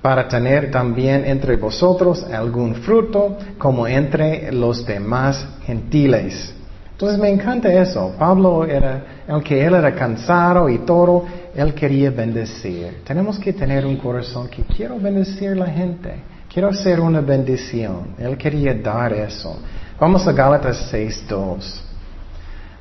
[0.00, 6.54] para tener también entre vosotros algún fruto como entre los demás gentiles.
[6.98, 8.12] Entonces me encanta eso.
[8.18, 13.04] Pablo era, aunque él era cansado y todo, él quería bendecir.
[13.04, 16.12] Tenemos que tener un corazón que quiero bendecir a la gente.
[16.52, 18.16] Quiero hacer una bendición.
[18.18, 19.60] Él quería dar eso.
[20.00, 21.82] Vamos a Gálatas 6.2.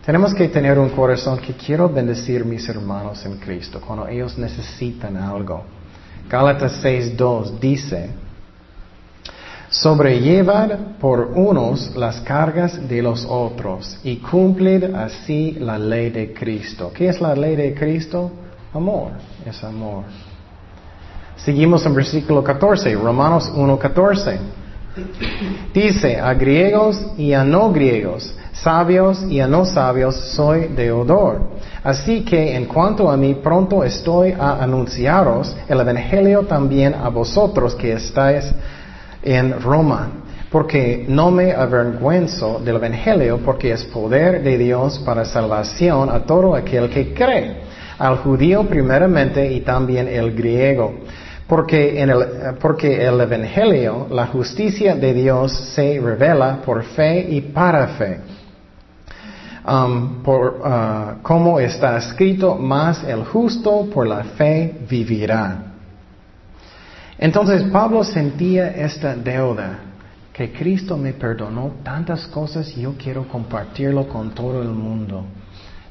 [0.04, 5.16] Tenemos que tener un corazón que quiero bendecir mis hermanos en Cristo cuando ellos necesitan
[5.16, 5.64] algo.
[6.28, 8.10] Gálatas 6.2 dice,
[9.82, 16.92] sobrellevar por unos las cargas de los otros y cumplir así la ley de Cristo.
[16.94, 18.32] ¿Qué es la ley de Cristo?
[18.74, 19.12] Amor,
[19.46, 20.04] es amor.
[21.38, 24.38] Seguimos en versículo 14, Romanos 1.14.
[25.74, 31.42] Dice, a griegos y a no griegos, sabios y a no sabios soy deudor.
[31.84, 37.76] Así que en cuanto a mí, pronto estoy a anunciaros el Evangelio también a vosotros
[37.76, 38.52] que estáis
[39.28, 40.10] en Roma.
[40.50, 46.56] Porque no me avergüenzo del Evangelio, porque es poder de Dios para salvación a todo
[46.56, 47.58] aquel que cree,
[48.00, 51.00] al judío primeramente y también el griego.
[51.48, 52.26] Porque, en el,
[52.62, 58.20] porque el Evangelio, la justicia de Dios se revela por fe y para fe.
[59.68, 65.67] Um, por uh, como está escrito, más el justo por la fe vivirá.
[67.20, 69.80] Entonces Pablo sentía esta deuda,
[70.32, 75.26] que Cristo me perdonó tantas cosas y yo quiero compartirlo con todo el mundo.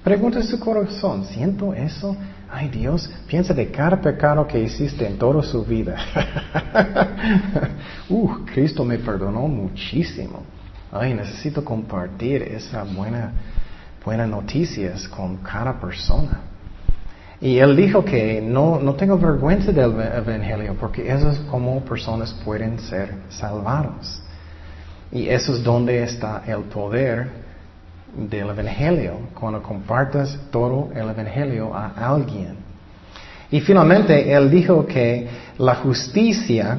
[0.05, 2.17] Pregunta su corazón, ¿siento eso?
[2.49, 5.97] Ay Dios, piensa de cada pecado que hiciste en toda su vida.
[8.09, 10.45] uh, Cristo me perdonó muchísimo.
[10.93, 13.33] Ay, necesito compartir esa buena
[14.07, 16.39] buenas noticias con cada persona.
[17.41, 22.33] Y él dijo que no, no tengo vergüenza del Evangelio porque eso es como personas
[22.45, 24.23] pueden ser salvados.
[25.13, 27.29] Y eso es donde está el poder
[28.17, 32.57] del Evangelio, cuando compartas todo el Evangelio a alguien.
[33.51, 36.79] Y finalmente él dijo que la justicia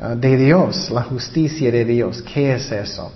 [0.00, 3.12] ah, de Dios, la justicia de Dios, ¿qué es eso?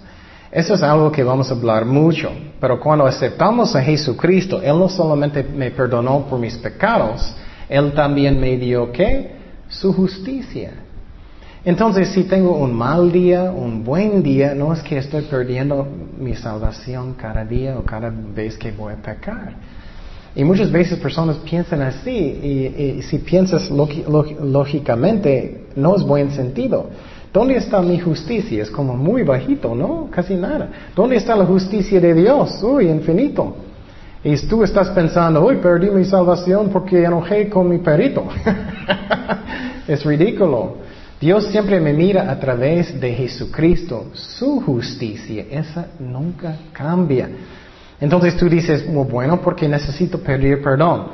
[0.50, 2.30] Eso es algo que vamos a hablar mucho.
[2.60, 7.34] Pero cuando aceptamos a Jesucristo, Él no solamente me perdonó por mis pecados,
[7.68, 9.36] Él también me dio qué?
[9.68, 10.72] Su justicia.
[11.64, 15.84] Entonces, si tengo un mal día, un buen día, no es que estoy perdiendo
[16.16, 19.52] mi salvación cada día o cada vez que voy a pecar.
[20.36, 26.90] Y muchas veces personas piensan así, y, si piensas lógicamente, no es buen sentido.
[27.36, 28.62] ¿Dónde está mi justicia?
[28.62, 30.08] Es como muy bajito, ¿no?
[30.10, 30.70] Casi nada.
[30.94, 32.62] ¿Dónde está la justicia de Dios?
[32.62, 33.54] Uy, infinito.
[34.24, 38.26] Y tú estás pensando, uy, perdí mi salvación porque enojé con mi perito.
[39.86, 40.76] es ridículo.
[41.20, 44.06] Dios siempre me mira a través de Jesucristo.
[44.14, 47.28] Su justicia, esa nunca cambia.
[48.00, 51.08] Entonces tú dices, bueno, porque necesito pedir perdón.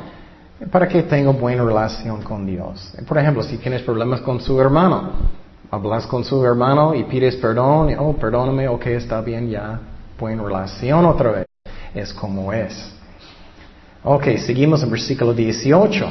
[0.71, 2.95] Para que tenga buena relación con Dios.
[3.09, 5.42] Por ejemplo, si tienes problemas con su hermano,
[5.73, 9.81] hablas con su hermano y pides perdón, y, oh, perdóname, ok, está bien, ya,
[10.19, 11.47] buena relación otra vez.
[11.95, 12.95] Es como es.
[14.05, 16.11] Ok, seguimos en versículo 18.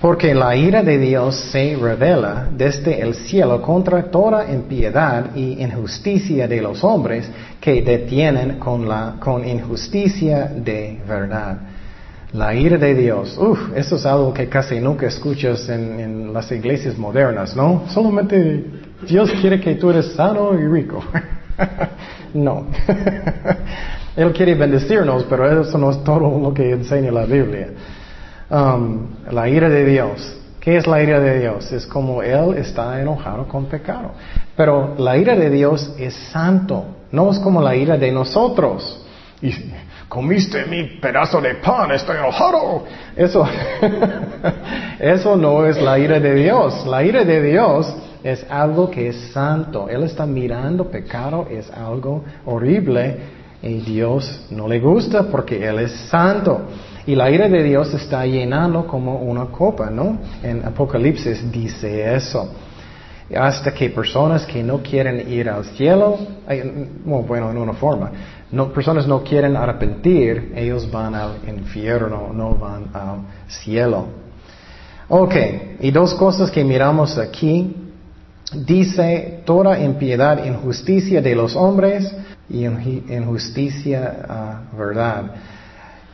[0.00, 6.48] Porque la ira de Dios se revela desde el cielo contra toda impiedad y injusticia
[6.48, 7.28] de los hombres
[7.60, 11.58] que detienen con, la, con injusticia de verdad.
[12.32, 13.38] La ira de Dios.
[13.38, 17.84] Uf, eso es algo que casi nunca escuchas en, las iglesias modernas, ¿no?
[17.88, 18.64] Solamente
[19.08, 21.02] Dios quiere que tú eres sano y rico.
[22.34, 22.66] no.
[24.16, 27.68] Él quiere bendecirnos, pero eso no es todo lo que enseña la Biblia.
[28.50, 30.34] Um, la ira de Dios.
[30.60, 31.72] ¿Qué es la ira de Dios?
[31.72, 34.12] Es como Él está enojado con pecado.
[34.54, 36.84] Pero la ira de Dios es santo.
[37.10, 39.06] No es como la ira de nosotros.
[39.40, 39.52] Y
[40.08, 42.84] comiste mi pedazo de pan, estoy enojado.
[43.14, 43.46] Eso,
[44.98, 46.86] eso no es la ira de Dios.
[46.86, 47.94] La ira de Dios
[48.24, 49.88] es algo que es santo.
[49.88, 55.92] Él está mirando pecado, es algo horrible y Dios no le gusta porque Él es
[56.08, 56.62] santo.
[57.06, 60.18] Y la ira de Dios está llenando como una copa, ¿no?
[60.42, 62.52] En Apocalipsis dice eso.
[63.34, 66.18] Hasta que personas que no quieren ir al cielo,
[67.04, 68.10] bueno, en una forma,
[68.50, 74.06] no, personas no quieren arrepentir, ellos van al infierno, no van al cielo.
[75.08, 75.34] Ok,
[75.80, 77.74] y dos cosas que miramos aquí.
[78.52, 82.10] Dice, toda impiedad, injusticia de los hombres
[82.48, 85.32] y injusticia, ah, verdad.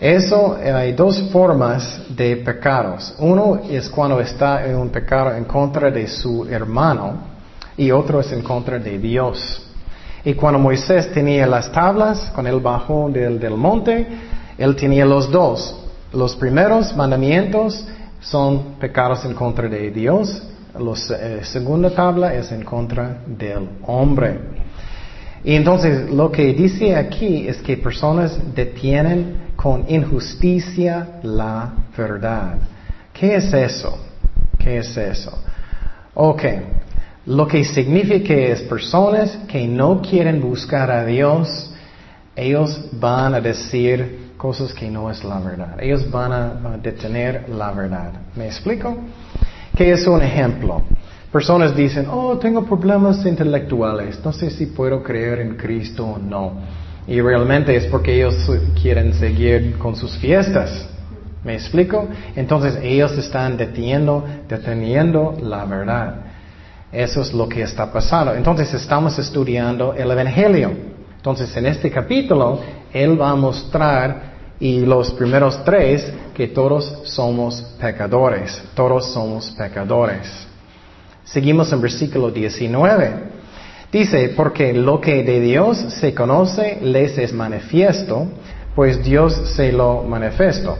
[0.01, 3.15] Eso eh, hay dos formas de pecados.
[3.19, 7.19] Uno es cuando está en un pecado en contra de su hermano
[7.77, 9.63] y otro es en contra de Dios.
[10.25, 14.07] Y cuando Moisés tenía las tablas, con el bajo del, del monte,
[14.57, 15.77] él tenía los dos.
[16.13, 17.87] Los primeros mandamientos
[18.21, 20.43] son pecados en contra de Dios.
[20.79, 24.41] La eh, segunda tabla es en contra del hombre.
[25.45, 32.55] Y entonces lo que dice aquí es que personas detienen con injusticia la verdad.
[33.13, 33.99] ¿Qué es eso?
[34.59, 35.39] ¿Qué es eso?
[36.15, 36.43] Ok,
[37.27, 41.73] lo que significa es personas que no quieren buscar a Dios,
[42.37, 45.81] ellos van a decir cosas que no es la verdad.
[45.81, 48.13] Ellos van a detener la verdad.
[48.37, 48.97] ¿Me explico?
[49.77, 50.83] ¿Qué es un ejemplo?
[51.33, 56.53] Personas dicen, oh, tengo problemas intelectuales, no sé si puedo creer en Cristo o no.
[57.09, 58.37] Y realmente es porque ellos
[58.81, 60.89] quieren seguir con sus fiestas.
[61.43, 62.09] ¿Me explico?
[62.37, 66.34] Entonces ellos están deteniendo, deteniendo la verdad.
[66.95, 68.35] Eso es lo que está pasando.
[68.35, 70.71] Entonces estamos estudiando el Evangelio.
[71.17, 72.61] Entonces en este capítulo
[72.93, 78.63] Él va a mostrar, y los primeros tres, que todos somos pecadores.
[78.75, 80.47] Todos somos pecadores.
[81.25, 83.35] Seguimos en versículo 19.
[83.91, 88.27] Dice, porque lo que de Dios se conoce les es manifiesto,
[88.75, 90.77] pues Dios se lo manifestó.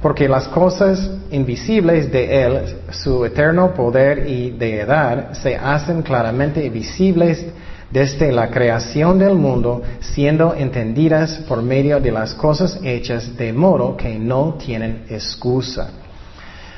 [0.00, 7.46] Porque las cosas invisibles de Él, su eterno poder y deidad, se hacen claramente visibles
[7.90, 13.96] desde la creación del mundo, siendo entendidas por medio de las cosas hechas de modo
[13.96, 15.90] que no tienen excusa.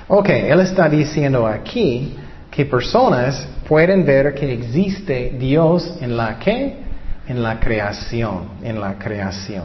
[0.06, 2.14] Ok, Él está diciendo aquí
[2.50, 6.76] que personas pueden ver que existe Dios en la que?
[7.26, 9.64] En la creación, en la creación.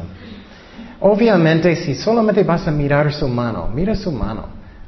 [1.06, 4.46] Obviamente, si solamente vas a mirar su mano, mira su mano,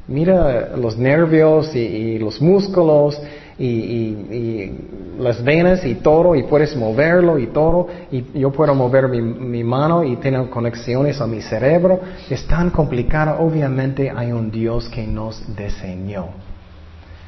[0.08, 3.22] mira los nervios y, los músculos
[3.60, 4.72] y,
[5.20, 10.06] las venas y todo, y puedes moverlo y todo, y yo puedo mover mi, mano
[10.06, 12.00] y tener conexiones a mi cerebro.
[12.30, 16.28] Es tan complicado, obviamente hay un Dios que nos diseñó.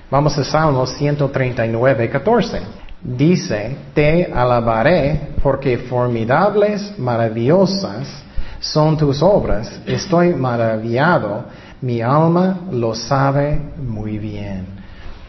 [0.10, 2.60] Vamos a Salmos 139, 14.
[3.04, 8.27] Dice, te alabaré porque formidables, maravillosas
[8.60, 9.82] son tus obras.
[9.86, 11.46] Estoy maravillado,
[11.82, 14.66] mi alma lo sabe muy bien.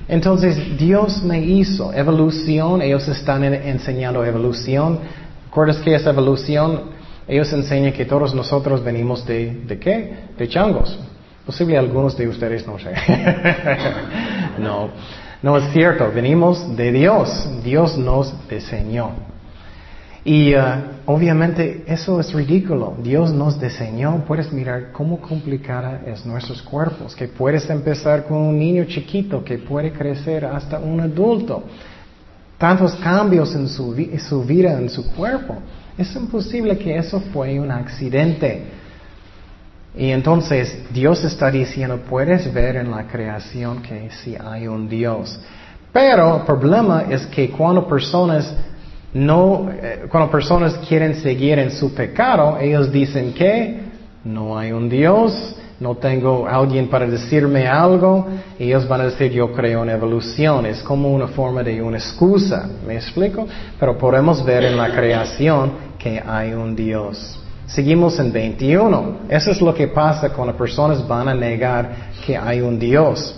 [0.09, 5.01] Entonces Dios me hizo evolución, ellos están enseñando evolución.
[5.47, 6.97] ¿Recuerdas qué es evolución?
[7.27, 10.15] Ellos enseñan que todos nosotros venimos de, ¿de qué?
[10.39, 10.99] De changos.
[11.45, 12.93] Posible algunos de ustedes no sé.
[14.59, 14.89] no,
[15.43, 16.11] no es cierto.
[16.15, 17.49] Venimos de Dios.
[17.63, 19.13] Dios nos diseñó.
[20.25, 20.61] Y uh,
[21.07, 22.97] obviamente eso es ridículo.
[23.03, 24.25] Dios nos diseñó.
[24.27, 27.15] Puedes mirar cómo complicada es nuestros cuerpos.
[27.15, 31.65] Que puedes empezar con un niño chiquito que puede crecer hasta un adulto.
[32.59, 35.57] Tantos cambios en su, vida, en su cuerpo.
[35.97, 38.65] Es imposible que eso fue un accidente.
[39.97, 45.41] Y entonces Dios está diciendo, puedes ver en la creación que sí hay un Dios.
[45.93, 48.53] Pero el problema es que cuando personas
[49.15, 53.81] no, eh, cuando personas quieren seguir en su pecado, ellos dicen que
[54.25, 58.27] no hay un Dios, no tengo alguien para decirme algo,
[58.59, 62.69] ellos van a decir yo creo en evolución, es como una forma de una excusa,
[62.87, 63.47] ¿me explico?
[63.79, 67.39] Pero podemos ver en la creación que hay un Dios.
[67.69, 69.19] Seguimos en 21.
[69.29, 71.91] Eso es lo que pasa cuando personas van a negar
[72.25, 73.37] que hay un Dios.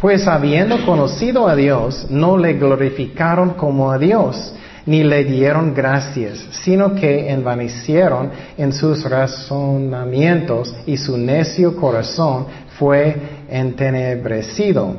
[0.00, 4.54] Pues habiendo conocido a Dios, no le glorificaron como a Dios,
[4.86, 12.46] ni le dieron gracias, sino que envanecieron en sus razonamientos y su necio corazón
[12.78, 13.16] fue
[13.48, 14.96] entenebrecido.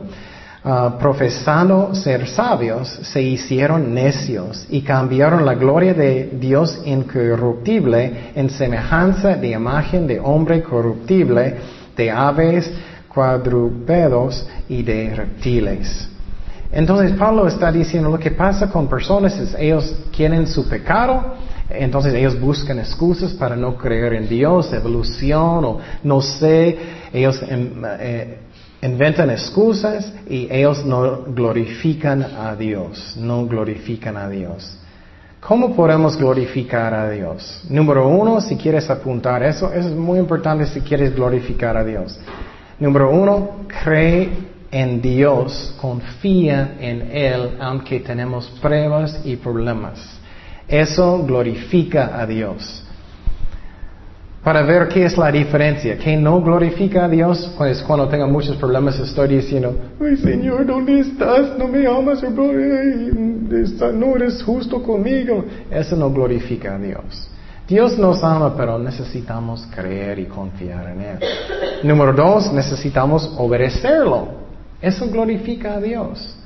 [0.67, 8.49] Ah, profesando ser sabios, se hicieron necios y cambiaron la gloria de Dios incorruptible en
[8.49, 11.57] semejanza de imagen de hombre corruptible,
[11.95, 12.71] de aves,
[13.07, 16.14] cuadrúpedos y de reptiles.
[16.75, 21.35] Entonces Pablo está diciendo lo que pasa con personas es ellos quieren su pecado,
[21.69, 26.77] entonces ellos buscan excusas para no creer en Dios, evolución o no sé,
[27.13, 28.39] ellos em, eh,
[28.81, 34.77] inventan excusas y ellos no glorifican a Dios, no glorifican a Dios.
[35.39, 37.63] ¿Cómo podemos glorificar a Dios?
[37.69, 42.19] Número uno, si quieres apuntar eso, eso es muy importante si quieres glorificar a Dios.
[42.79, 49.99] Número uno, cree en Dios, confía en Él, aunque tenemos pruebas y problemas.
[50.67, 52.85] Eso glorifica a Dios
[54.45, 55.97] para ver qué es la diferencia.
[55.97, 57.51] ¿Qué no glorifica a Dios?
[57.57, 61.57] Pues cuando tengo muchos problemas estoy diciendo, ay Señor, ¿dónde estás?
[61.57, 65.43] No me amas, no eres justo conmigo.
[65.71, 67.27] Eso no glorifica a Dios.
[67.67, 71.19] Dios nos ama, pero necesitamos creer y confiar en Él.
[71.81, 74.44] Número dos, necesitamos obedecerlo.
[74.85, 76.37] Eso glorifica a Dios.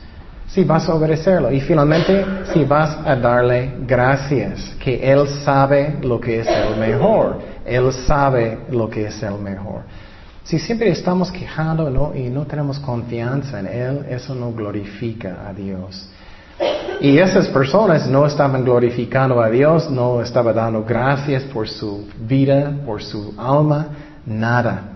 [0.48, 1.52] Si vas a obedecerlo.
[1.52, 7.42] Y finalmente, si vas a darle gracias, que Él sabe lo que es el mejor.
[7.66, 9.82] Él sabe lo que es el mejor.
[10.44, 16.10] Si siempre estamos quejando y no tenemos confianza en Él, eso no glorifica a Dios.
[17.02, 22.72] Y esas personas no estaban glorificando a Dios, no estaban dando gracias por su vida,
[22.86, 23.90] por su alma,
[24.26, 24.89] nada.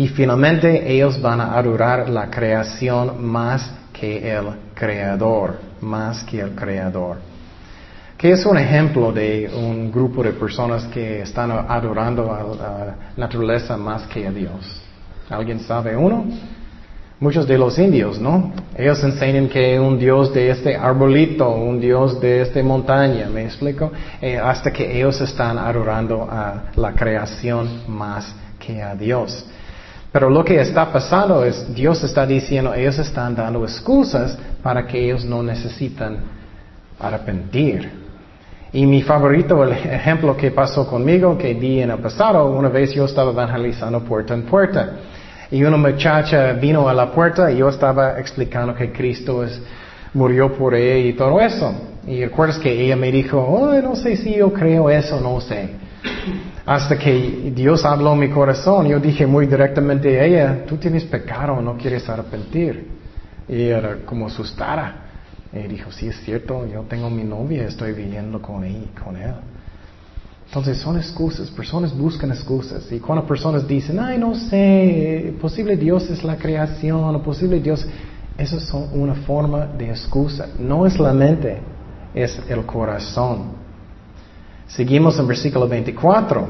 [0.00, 6.52] Y finalmente ellos van a adorar la creación más que el creador, más que el
[6.52, 7.18] creador.
[8.16, 13.76] ¿Qué es un ejemplo de un grupo de personas que están adorando a la naturaleza
[13.76, 14.80] más que a Dios?
[15.28, 16.24] ¿Alguien sabe uno?
[17.18, 18.54] Muchos de los indios, ¿no?
[18.74, 23.92] Ellos enseñan que un dios de este arbolito, un dios de esta montaña, ¿me explico?
[24.22, 29.46] Eh, hasta que ellos están adorando a la creación más que a Dios.
[30.12, 35.04] Pero lo que está pasando es, Dios está diciendo, ellos están dando excusas para que
[35.04, 36.18] ellos no necesitan
[36.98, 38.00] arrepentir.
[38.72, 42.92] Y mi favorito, el ejemplo que pasó conmigo, que di en el pasado, una vez
[42.92, 44.90] yo estaba evangelizando puerta en puerta.
[45.50, 49.60] Y una muchacha vino a la puerta y yo estaba explicando que Cristo es,
[50.14, 51.72] murió por ella y todo eso.
[52.06, 55.70] Y recuerdas que ella me dijo, oh, no sé si yo creo eso, no sé.
[56.70, 61.02] Hasta que Dios habló en mi corazón, yo dije muy directamente a ella, tú tienes
[61.02, 62.86] pecado, no quieres arrepentir.
[63.48, 64.94] Y era como asustada.
[65.52, 68.86] Y dijo, sí es cierto, yo tengo mi novia, estoy viviendo con él.
[69.04, 69.34] Con él.
[70.46, 72.86] Entonces son excusas, personas buscan excusas.
[72.92, 77.84] Y cuando personas dicen, ay, no sé, posible Dios es la creación, o posible Dios,
[78.38, 80.46] eso es una forma de excusa.
[80.56, 81.58] No es la mente,
[82.14, 83.59] es el corazón.
[84.74, 86.48] Seguimos en versículo 24.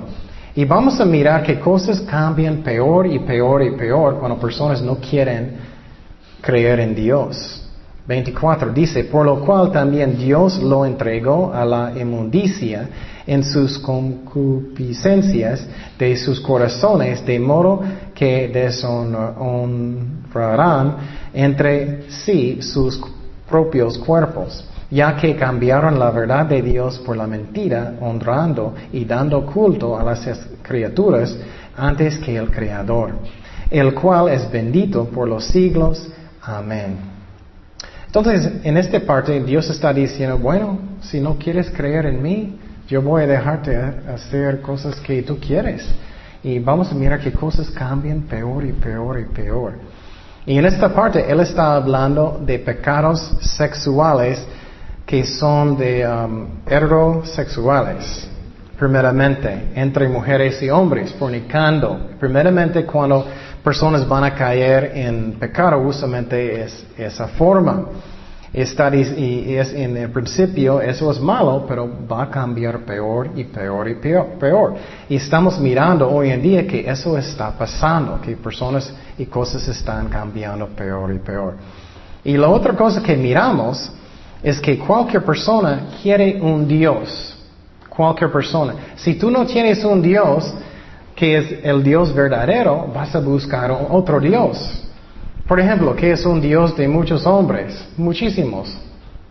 [0.55, 4.97] Y vamos a mirar que cosas cambian peor y peor y peor cuando personas no
[4.97, 5.57] quieren
[6.41, 7.67] creer en Dios.
[8.07, 12.89] 24 dice, por lo cual también Dios lo entregó a la inmundicia
[13.25, 15.65] en sus concupiscencias
[15.97, 17.81] de sus corazones, de modo
[18.13, 20.97] que deshonrarán
[21.33, 23.01] entre sí sus
[23.49, 29.47] propios cuerpos, ya que cambiaron la verdad de Dios por la mentira, honrando y dando
[29.47, 30.29] culto a las
[30.63, 31.37] criaturas
[31.77, 33.13] antes que el Creador,
[33.71, 36.09] el cual es bendito por los siglos.
[36.43, 36.97] Amén.
[38.07, 43.01] Entonces, en esta parte, Dios está diciendo, bueno, si no quieres creer en mí, yo
[43.01, 45.87] voy a dejarte hacer cosas que tú quieres.
[46.43, 49.75] Y vamos a mirar que cosas cambian peor y peor y peor.
[50.45, 54.45] Y en esta parte, Él está hablando de pecados sexuales
[55.11, 58.29] que son de um, heterosexuales.
[58.79, 62.11] Primeramente, entre mujeres y hombres, fornicando.
[62.21, 63.27] Primeramente, cuando
[63.61, 67.87] personas van a caer en pecado justamente es esa forma.
[68.53, 73.45] Está, y es en el principio eso es malo, pero va a cambiar peor y
[73.45, 74.75] peor y peor, peor.
[75.09, 80.09] Y estamos mirando hoy en día que eso está pasando, que personas y cosas están
[80.09, 81.57] cambiando peor y peor.
[82.23, 83.93] Y la otra cosa que miramos
[84.43, 87.37] es que cualquier persona quiere un Dios.
[87.89, 88.75] Cualquier persona.
[88.97, 90.55] Si tú no tienes un Dios,
[91.15, 94.85] que es el Dios verdadero, vas a buscar otro Dios.
[95.47, 97.87] Por ejemplo, ¿qué es un Dios de muchos hombres?
[97.97, 98.75] Muchísimos.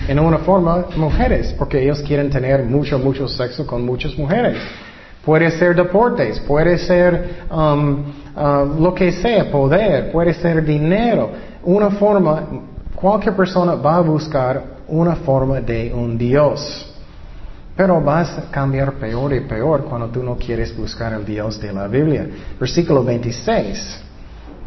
[0.08, 4.58] En una forma, mujeres, porque ellos quieren tener mucho, mucho sexo con muchas mujeres.
[5.26, 8.04] Puede ser deportes, puede ser um,
[8.36, 11.30] uh, lo que sea, poder, puede ser dinero.
[11.64, 12.44] Una forma,
[12.96, 16.86] cualquier persona va a buscar una forma de un Dios.
[17.76, 21.72] Pero vas a cambiar peor y peor cuando tú no quieres buscar el Dios de
[21.72, 22.28] la Biblia.
[22.60, 24.02] Versículo 26.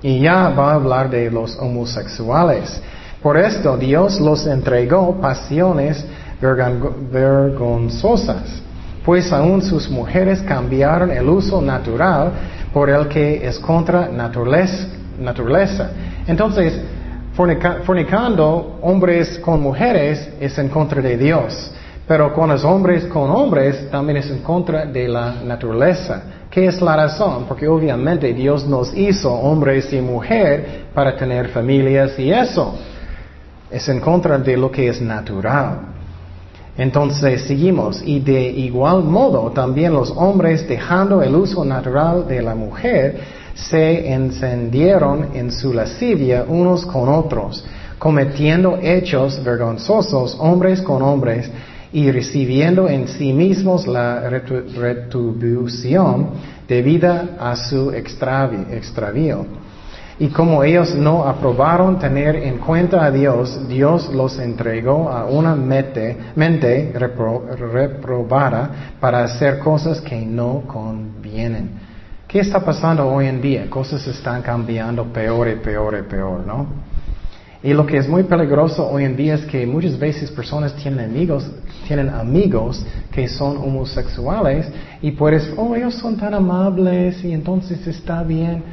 [0.02, 2.80] Y ya va a hablar de los homosexuales.
[3.22, 6.04] Por esto Dios los entregó pasiones
[6.40, 8.62] vergonzosas
[9.04, 12.32] pues aún sus mujeres cambiaron el uso natural
[12.72, 15.90] por el que es contra naturaleza.
[16.26, 16.80] Entonces,
[17.34, 21.72] fornicando hombres con mujeres es en contra de Dios,
[22.06, 26.22] pero con los hombres con hombres también es en contra de la naturaleza.
[26.50, 27.46] ¿Qué es la razón?
[27.48, 32.74] Porque obviamente Dios nos hizo hombres y mujer para tener familias y eso.
[33.70, 35.92] Es en contra de lo que es natural.
[36.76, 42.54] Entonces seguimos, y de igual modo también los hombres, dejando el uso natural de la
[42.54, 43.20] mujer,
[43.54, 47.64] se encendieron en su lascivia unos con otros,
[47.98, 51.50] cometiendo hechos vergonzosos hombres con hombres,
[51.92, 56.30] y recibiendo en sí mismos la retribución
[56.66, 59.44] debida a su extravío.
[60.18, 65.54] Y como ellos no aprobaron tener en cuenta a Dios, Dios los entregó a una
[65.54, 66.16] mente,
[67.72, 71.81] reprobada para hacer cosas que no convienen.
[72.32, 73.68] ¿Qué está pasando hoy en día?
[73.68, 76.66] Cosas están cambiando peor y peor y peor, ¿no?
[77.62, 81.10] Y lo que es muy peligroso hoy en día es que muchas veces personas tienen
[81.10, 81.46] amigos,
[81.86, 84.66] tienen amigos que son homosexuales
[85.02, 88.64] y puedes, oh, ellos son tan amables y entonces está bien.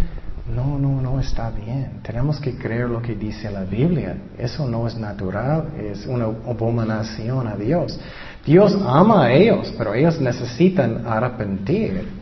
[0.55, 1.99] No, no, no está bien.
[2.01, 4.15] Tenemos que creer lo que dice la Biblia.
[4.37, 7.99] Eso no es natural, es una abominación a Dios.
[8.45, 12.18] Dios ama a ellos, pero ellos necesitan arrepentir.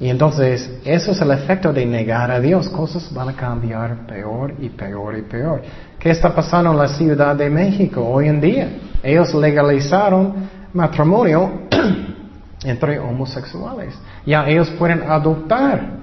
[0.00, 2.68] Y entonces, eso es el efecto de negar a Dios.
[2.68, 5.62] Cosas van a cambiar peor y peor y peor.
[5.98, 8.68] ¿Qué está pasando en la Ciudad de México hoy en día?
[9.02, 11.62] Ellos legalizaron matrimonio
[12.64, 13.94] entre homosexuales.
[14.24, 15.98] Ya ellos pueden adoptar.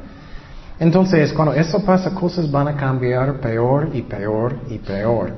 [0.78, 5.32] Entonces, cuando eso pasa, cosas van a cambiar peor y peor y peor.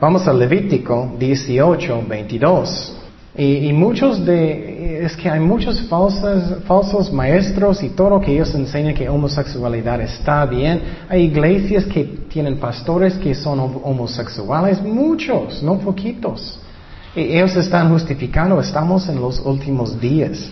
[0.00, 2.97] Vamos a Levítico 18, 22.
[3.40, 8.94] Y, muchos de, es que hay muchos falsos, falsos maestros y todo que ellos enseñan
[8.94, 10.82] que homosexualidad está bien.
[11.08, 16.58] Hay iglesias que tienen pastores que son homosexuales, muchos, no poquitos.
[17.14, 20.50] Y ellos están justificando, estamos en los últimos días.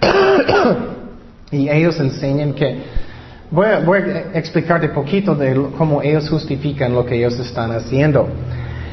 [1.50, 3.04] y ellos enseñan que
[3.50, 8.26] Voy a, explicarte poquito de cómo ellos justifican lo que ellos están haciendo.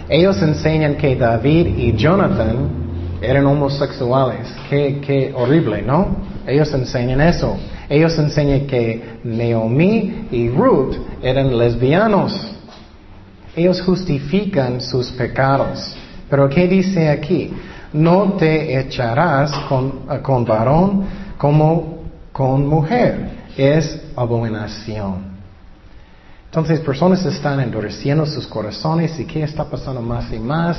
[0.09, 2.90] Ellos enseñan que David y Jonathan
[3.21, 4.47] eran homosexuales.
[4.69, 6.15] Qué, horrible, ¿no?
[6.47, 7.57] Ellos enseñan eso.
[7.89, 12.55] Ellos enseñan que Naomi y Ruth eran lesbianos.
[13.55, 15.95] Ellos justifican sus pecados.
[16.29, 17.53] Pero ¿qué dice aquí?
[17.93, 21.05] No te echarás con, con varón
[21.37, 21.99] como
[22.31, 25.31] con mujer es abominación.
[26.45, 30.77] Entonces personas están endureciendo sus corazones y qué está pasando más y más,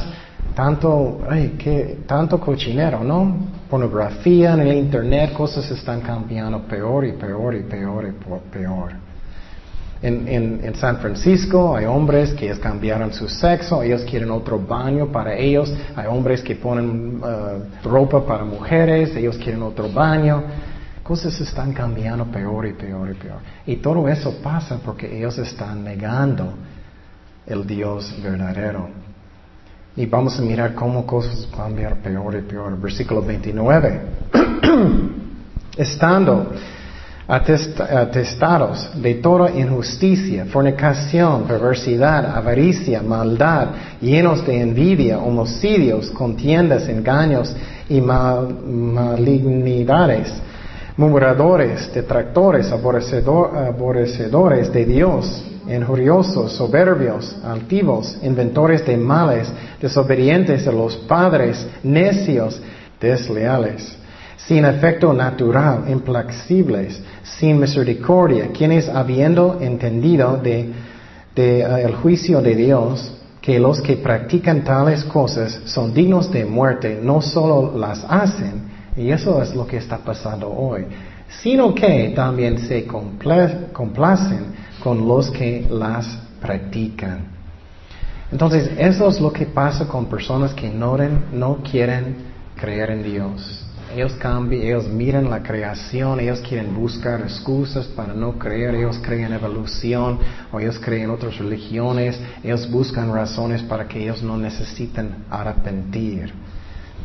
[0.54, 3.36] tanto, ay, qué, tanto cochinero, ¿no?
[3.70, 8.92] Pornografía en el internet, cosas están cambiando peor y peor y peor y peor.
[10.02, 15.36] En, en, San Francisco hay hombres que cambiaron su sexo, ellos quieren otro baño para
[15.36, 20.42] ellos, hay hombres que ponen uh, ropa para mujeres, ellos quieren otro baño.
[21.04, 23.38] Cosas están cambiando peor y peor y peor.
[23.64, 26.52] Y todo eso pasa porque ellos están negando
[27.46, 28.88] el Dios verdadero.
[29.94, 32.80] Y vamos a mirar cómo cosas cambian peor y peor.
[32.80, 34.00] Versículo 29.
[35.76, 36.46] Estando
[37.28, 43.68] atestados de toda injusticia, fornicación, perversidad, avaricia, maldad,
[44.00, 47.54] llenos de envidia, homicidios, contiendas, engaños
[47.88, 50.32] y malignidades
[50.96, 59.50] murmuradores, detractores, aborrecedores de Dios, injuriosos, soberbios, altivos, inventores de males,
[59.80, 62.60] desobedientes a los padres, necios,
[63.00, 63.96] desleales,
[64.36, 70.72] sin efecto natural, implacables, sin misericordia, quienes habiendo entendido de,
[71.36, 77.00] uh, el juicio de Dios, que los que practican tales cosas son dignos de muerte,
[77.02, 80.86] no solo las hacen, y eso es lo que está pasando hoy.
[81.42, 86.06] Sino que también se complacen con los que las
[86.40, 87.26] practican.
[88.30, 90.96] Entonces, eso es lo que pasa con personas que no,
[91.32, 92.16] no quieren
[92.56, 93.66] creer en Dios.
[93.94, 99.26] Ellos cambian, ellos miran la creación, ellos quieren buscar excusas para no creer, ellos creen
[99.26, 100.18] en evolución
[100.50, 106.32] o ellos creen en otras religiones, ellos buscan razones para que ellos no necesiten arrepentir.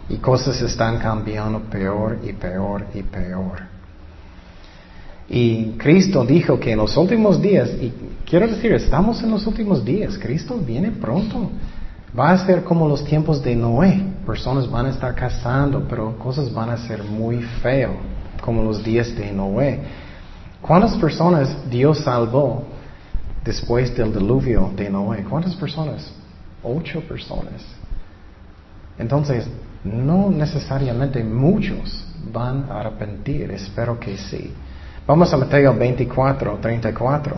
[0.08, 3.77] Y cosas están cambiando peor y peor y peor.
[5.30, 7.92] Y Cristo dijo que en los últimos días, y
[8.26, 11.50] quiero decir, estamos en los últimos días, Cristo viene pronto.
[12.18, 14.02] Va a ser como los tiempos de Noé.
[14.26, 17.92] Personas van a estar casando, pero cosas van a ser muy feo,
[18.42, 19.82] como los días de Noé.
[20.62, 22.64] ¿Cuántas personas Dios salvó
[23.44, 25.24] después del diluvio de Noé?
[25.24, 26.12] ¿Cuántas personas?
[26.64, 27.66] Ocho personas.
[28.98, 29.48] Entonces,
[29.84, 34.52] no necesariamente muchos van a arrepentir, espero que sí.
[35.08, 37.36] Vamos a Mateo 24, 34.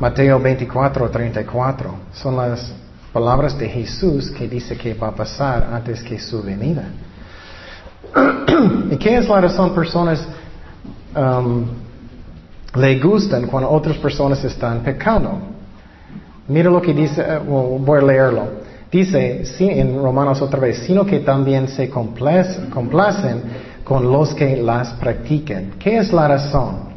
[0.00, 2.74] Mateo 24, 34 son las
[3.12, 6.86] palabras de Jesús que dice que va a pasar antes que su venida.
[8.90, 10.26] ¿Y qué es la razón personas
[11.14, 11.66] um,
[12.74, 15.38] le gustan cuando otras personas están pecando?
[16.48, 18.48] Mira lo que dice, eh, voy a leerlo.
[18.90, 24.94] Dice sí, en Romanos otra vez, sino que también se complacen con los que las
[24.94, 25.74] practiquen.
[25.78, 26.92] ¿Qué es la razón?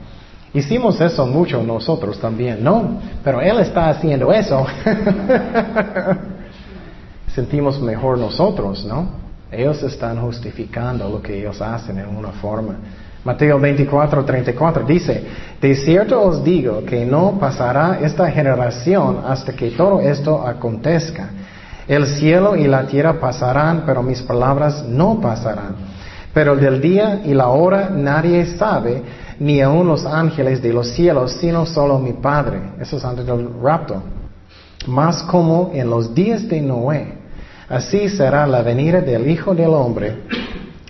[0.54, 3.00] Hicimos eso mucho nosotros también, ¿no?
[3.24, 4.66] Pero Él está haciendo eso.
[7.36, 9.26] Sentimos mejor nosotros, ¿no?
[9.52, 12.76] Ellos están justificando lo que ellos hacen en una forma.
[13.26, 15.24] Mateo 24, 34 dice,
[15.60, 21.30] de cierto os digo que no pasará esta generación hasta que todo esto acontezca.
[21.88, 25.76] El cielo y la tierra pasarán, pero mis palabras no pasarán.
[26.36, 29.02] Pero del día y la hora nadie sabe,
[29.40, 32.60] ni aun los ángeles de los cielos, sino solo mi Padre.
[32.78, 34.04] Eso es antes del rapto.
[34.86, 37.08] Más como en los días de Noé,
[37.70, 40.24] así será la venida del Hijo del Hombre.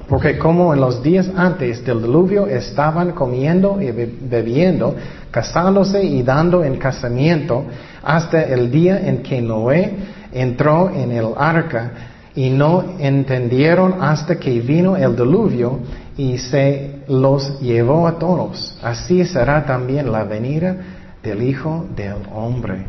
[0.10, 4.96] Porque como en los días antes del diluvio estaban comiendo y bebiendo,
[5.30, 7.66] casándose y dando en casamiento,
[8.04, 9.94] hasta el día en que Noé
[10.34, 11.92] entró en el arca,
[12.36, 15.80] y no entendieron hasta que vino el diluvio
[16.18, 18.78] y se los llevó a todos.
[18.84, 20.76] Así será también la venida
[21.24, 22.88] del Hijo del Hombre.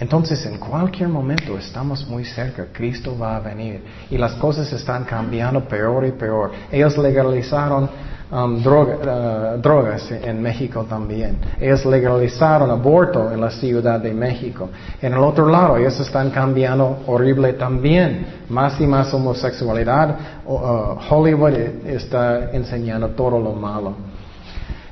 [0.00, 5.04] Entonces, en cualquier momento estamos muy cerca, Cristo va a venir y las cosas están
[5.04, 6.52] cambiando peor y peor.
[6.72, 7.90] Ellos legalizaron
[8.30, 11.38] um, uh, drogas en México también.
[11.60, 14.70] Ellos legalizaron aborto en la Ciudad de México.
[15.00, 18.40] En el otro lado, ellos están cambiando horrible también.
[18.48, 20.16] Más y más homosexualidad.
[20.46, 21.54] Uh, Hollywood
[21.86, 23.94] está enseñando todo lo malo.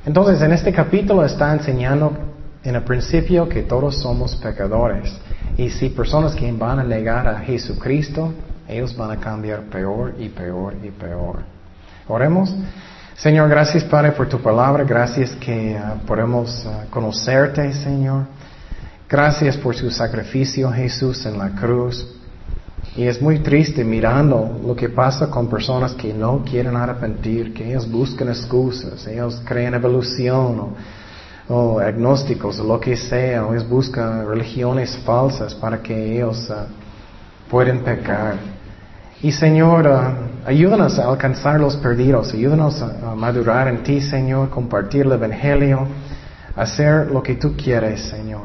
[0.05, 2.13] Entonces, en este capítulo está enseñando
[2.63, 5.13] en el principio que todos somos pecadores.
[5.57, 8.33] Y si personas que van a negar a Jesucristo,
[8.67, 11.39] ellos van a cambiar peor y peor y peor.
[12.07, 12.53] Oremos.
[13.21, 14.85] Señor, gracias Padre por tu palabra.
[14.85, 18.27] Gracias que ah, podemos ah, conocerte, Señor.
[19.09, 22.07] Gracias por su sacrificio, Jesús, en la cruz.
[22.95, 27.67] Y es muy triste mirando lo que pasa con personas que no quieren arrepentir, que
[27.69, 30.73] ellos buscan excusas, ellos creen evolución o
[31.49, 37.79] o agnósticos lo que sea, o es busca religiones falsas para que ellos uh, puedan
[37.79, 38.35] pecar.
[39.21, 39.87] Y Señor,
[40.45, 45.87] ayúdanos a alcanzar los perdidos, ayúdanos a, a, madurar en ti, Señor, compartir el Evangelio,
[46.55, 48.41] hacer lo que tú quieres, Señor.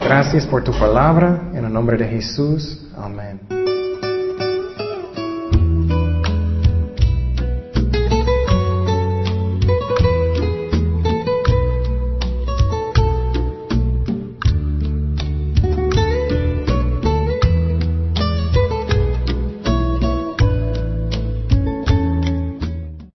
[0.00, 2.86] Gracias por tu palabra, en el nombre de Jesús.
[2.96, 3.63] Amén.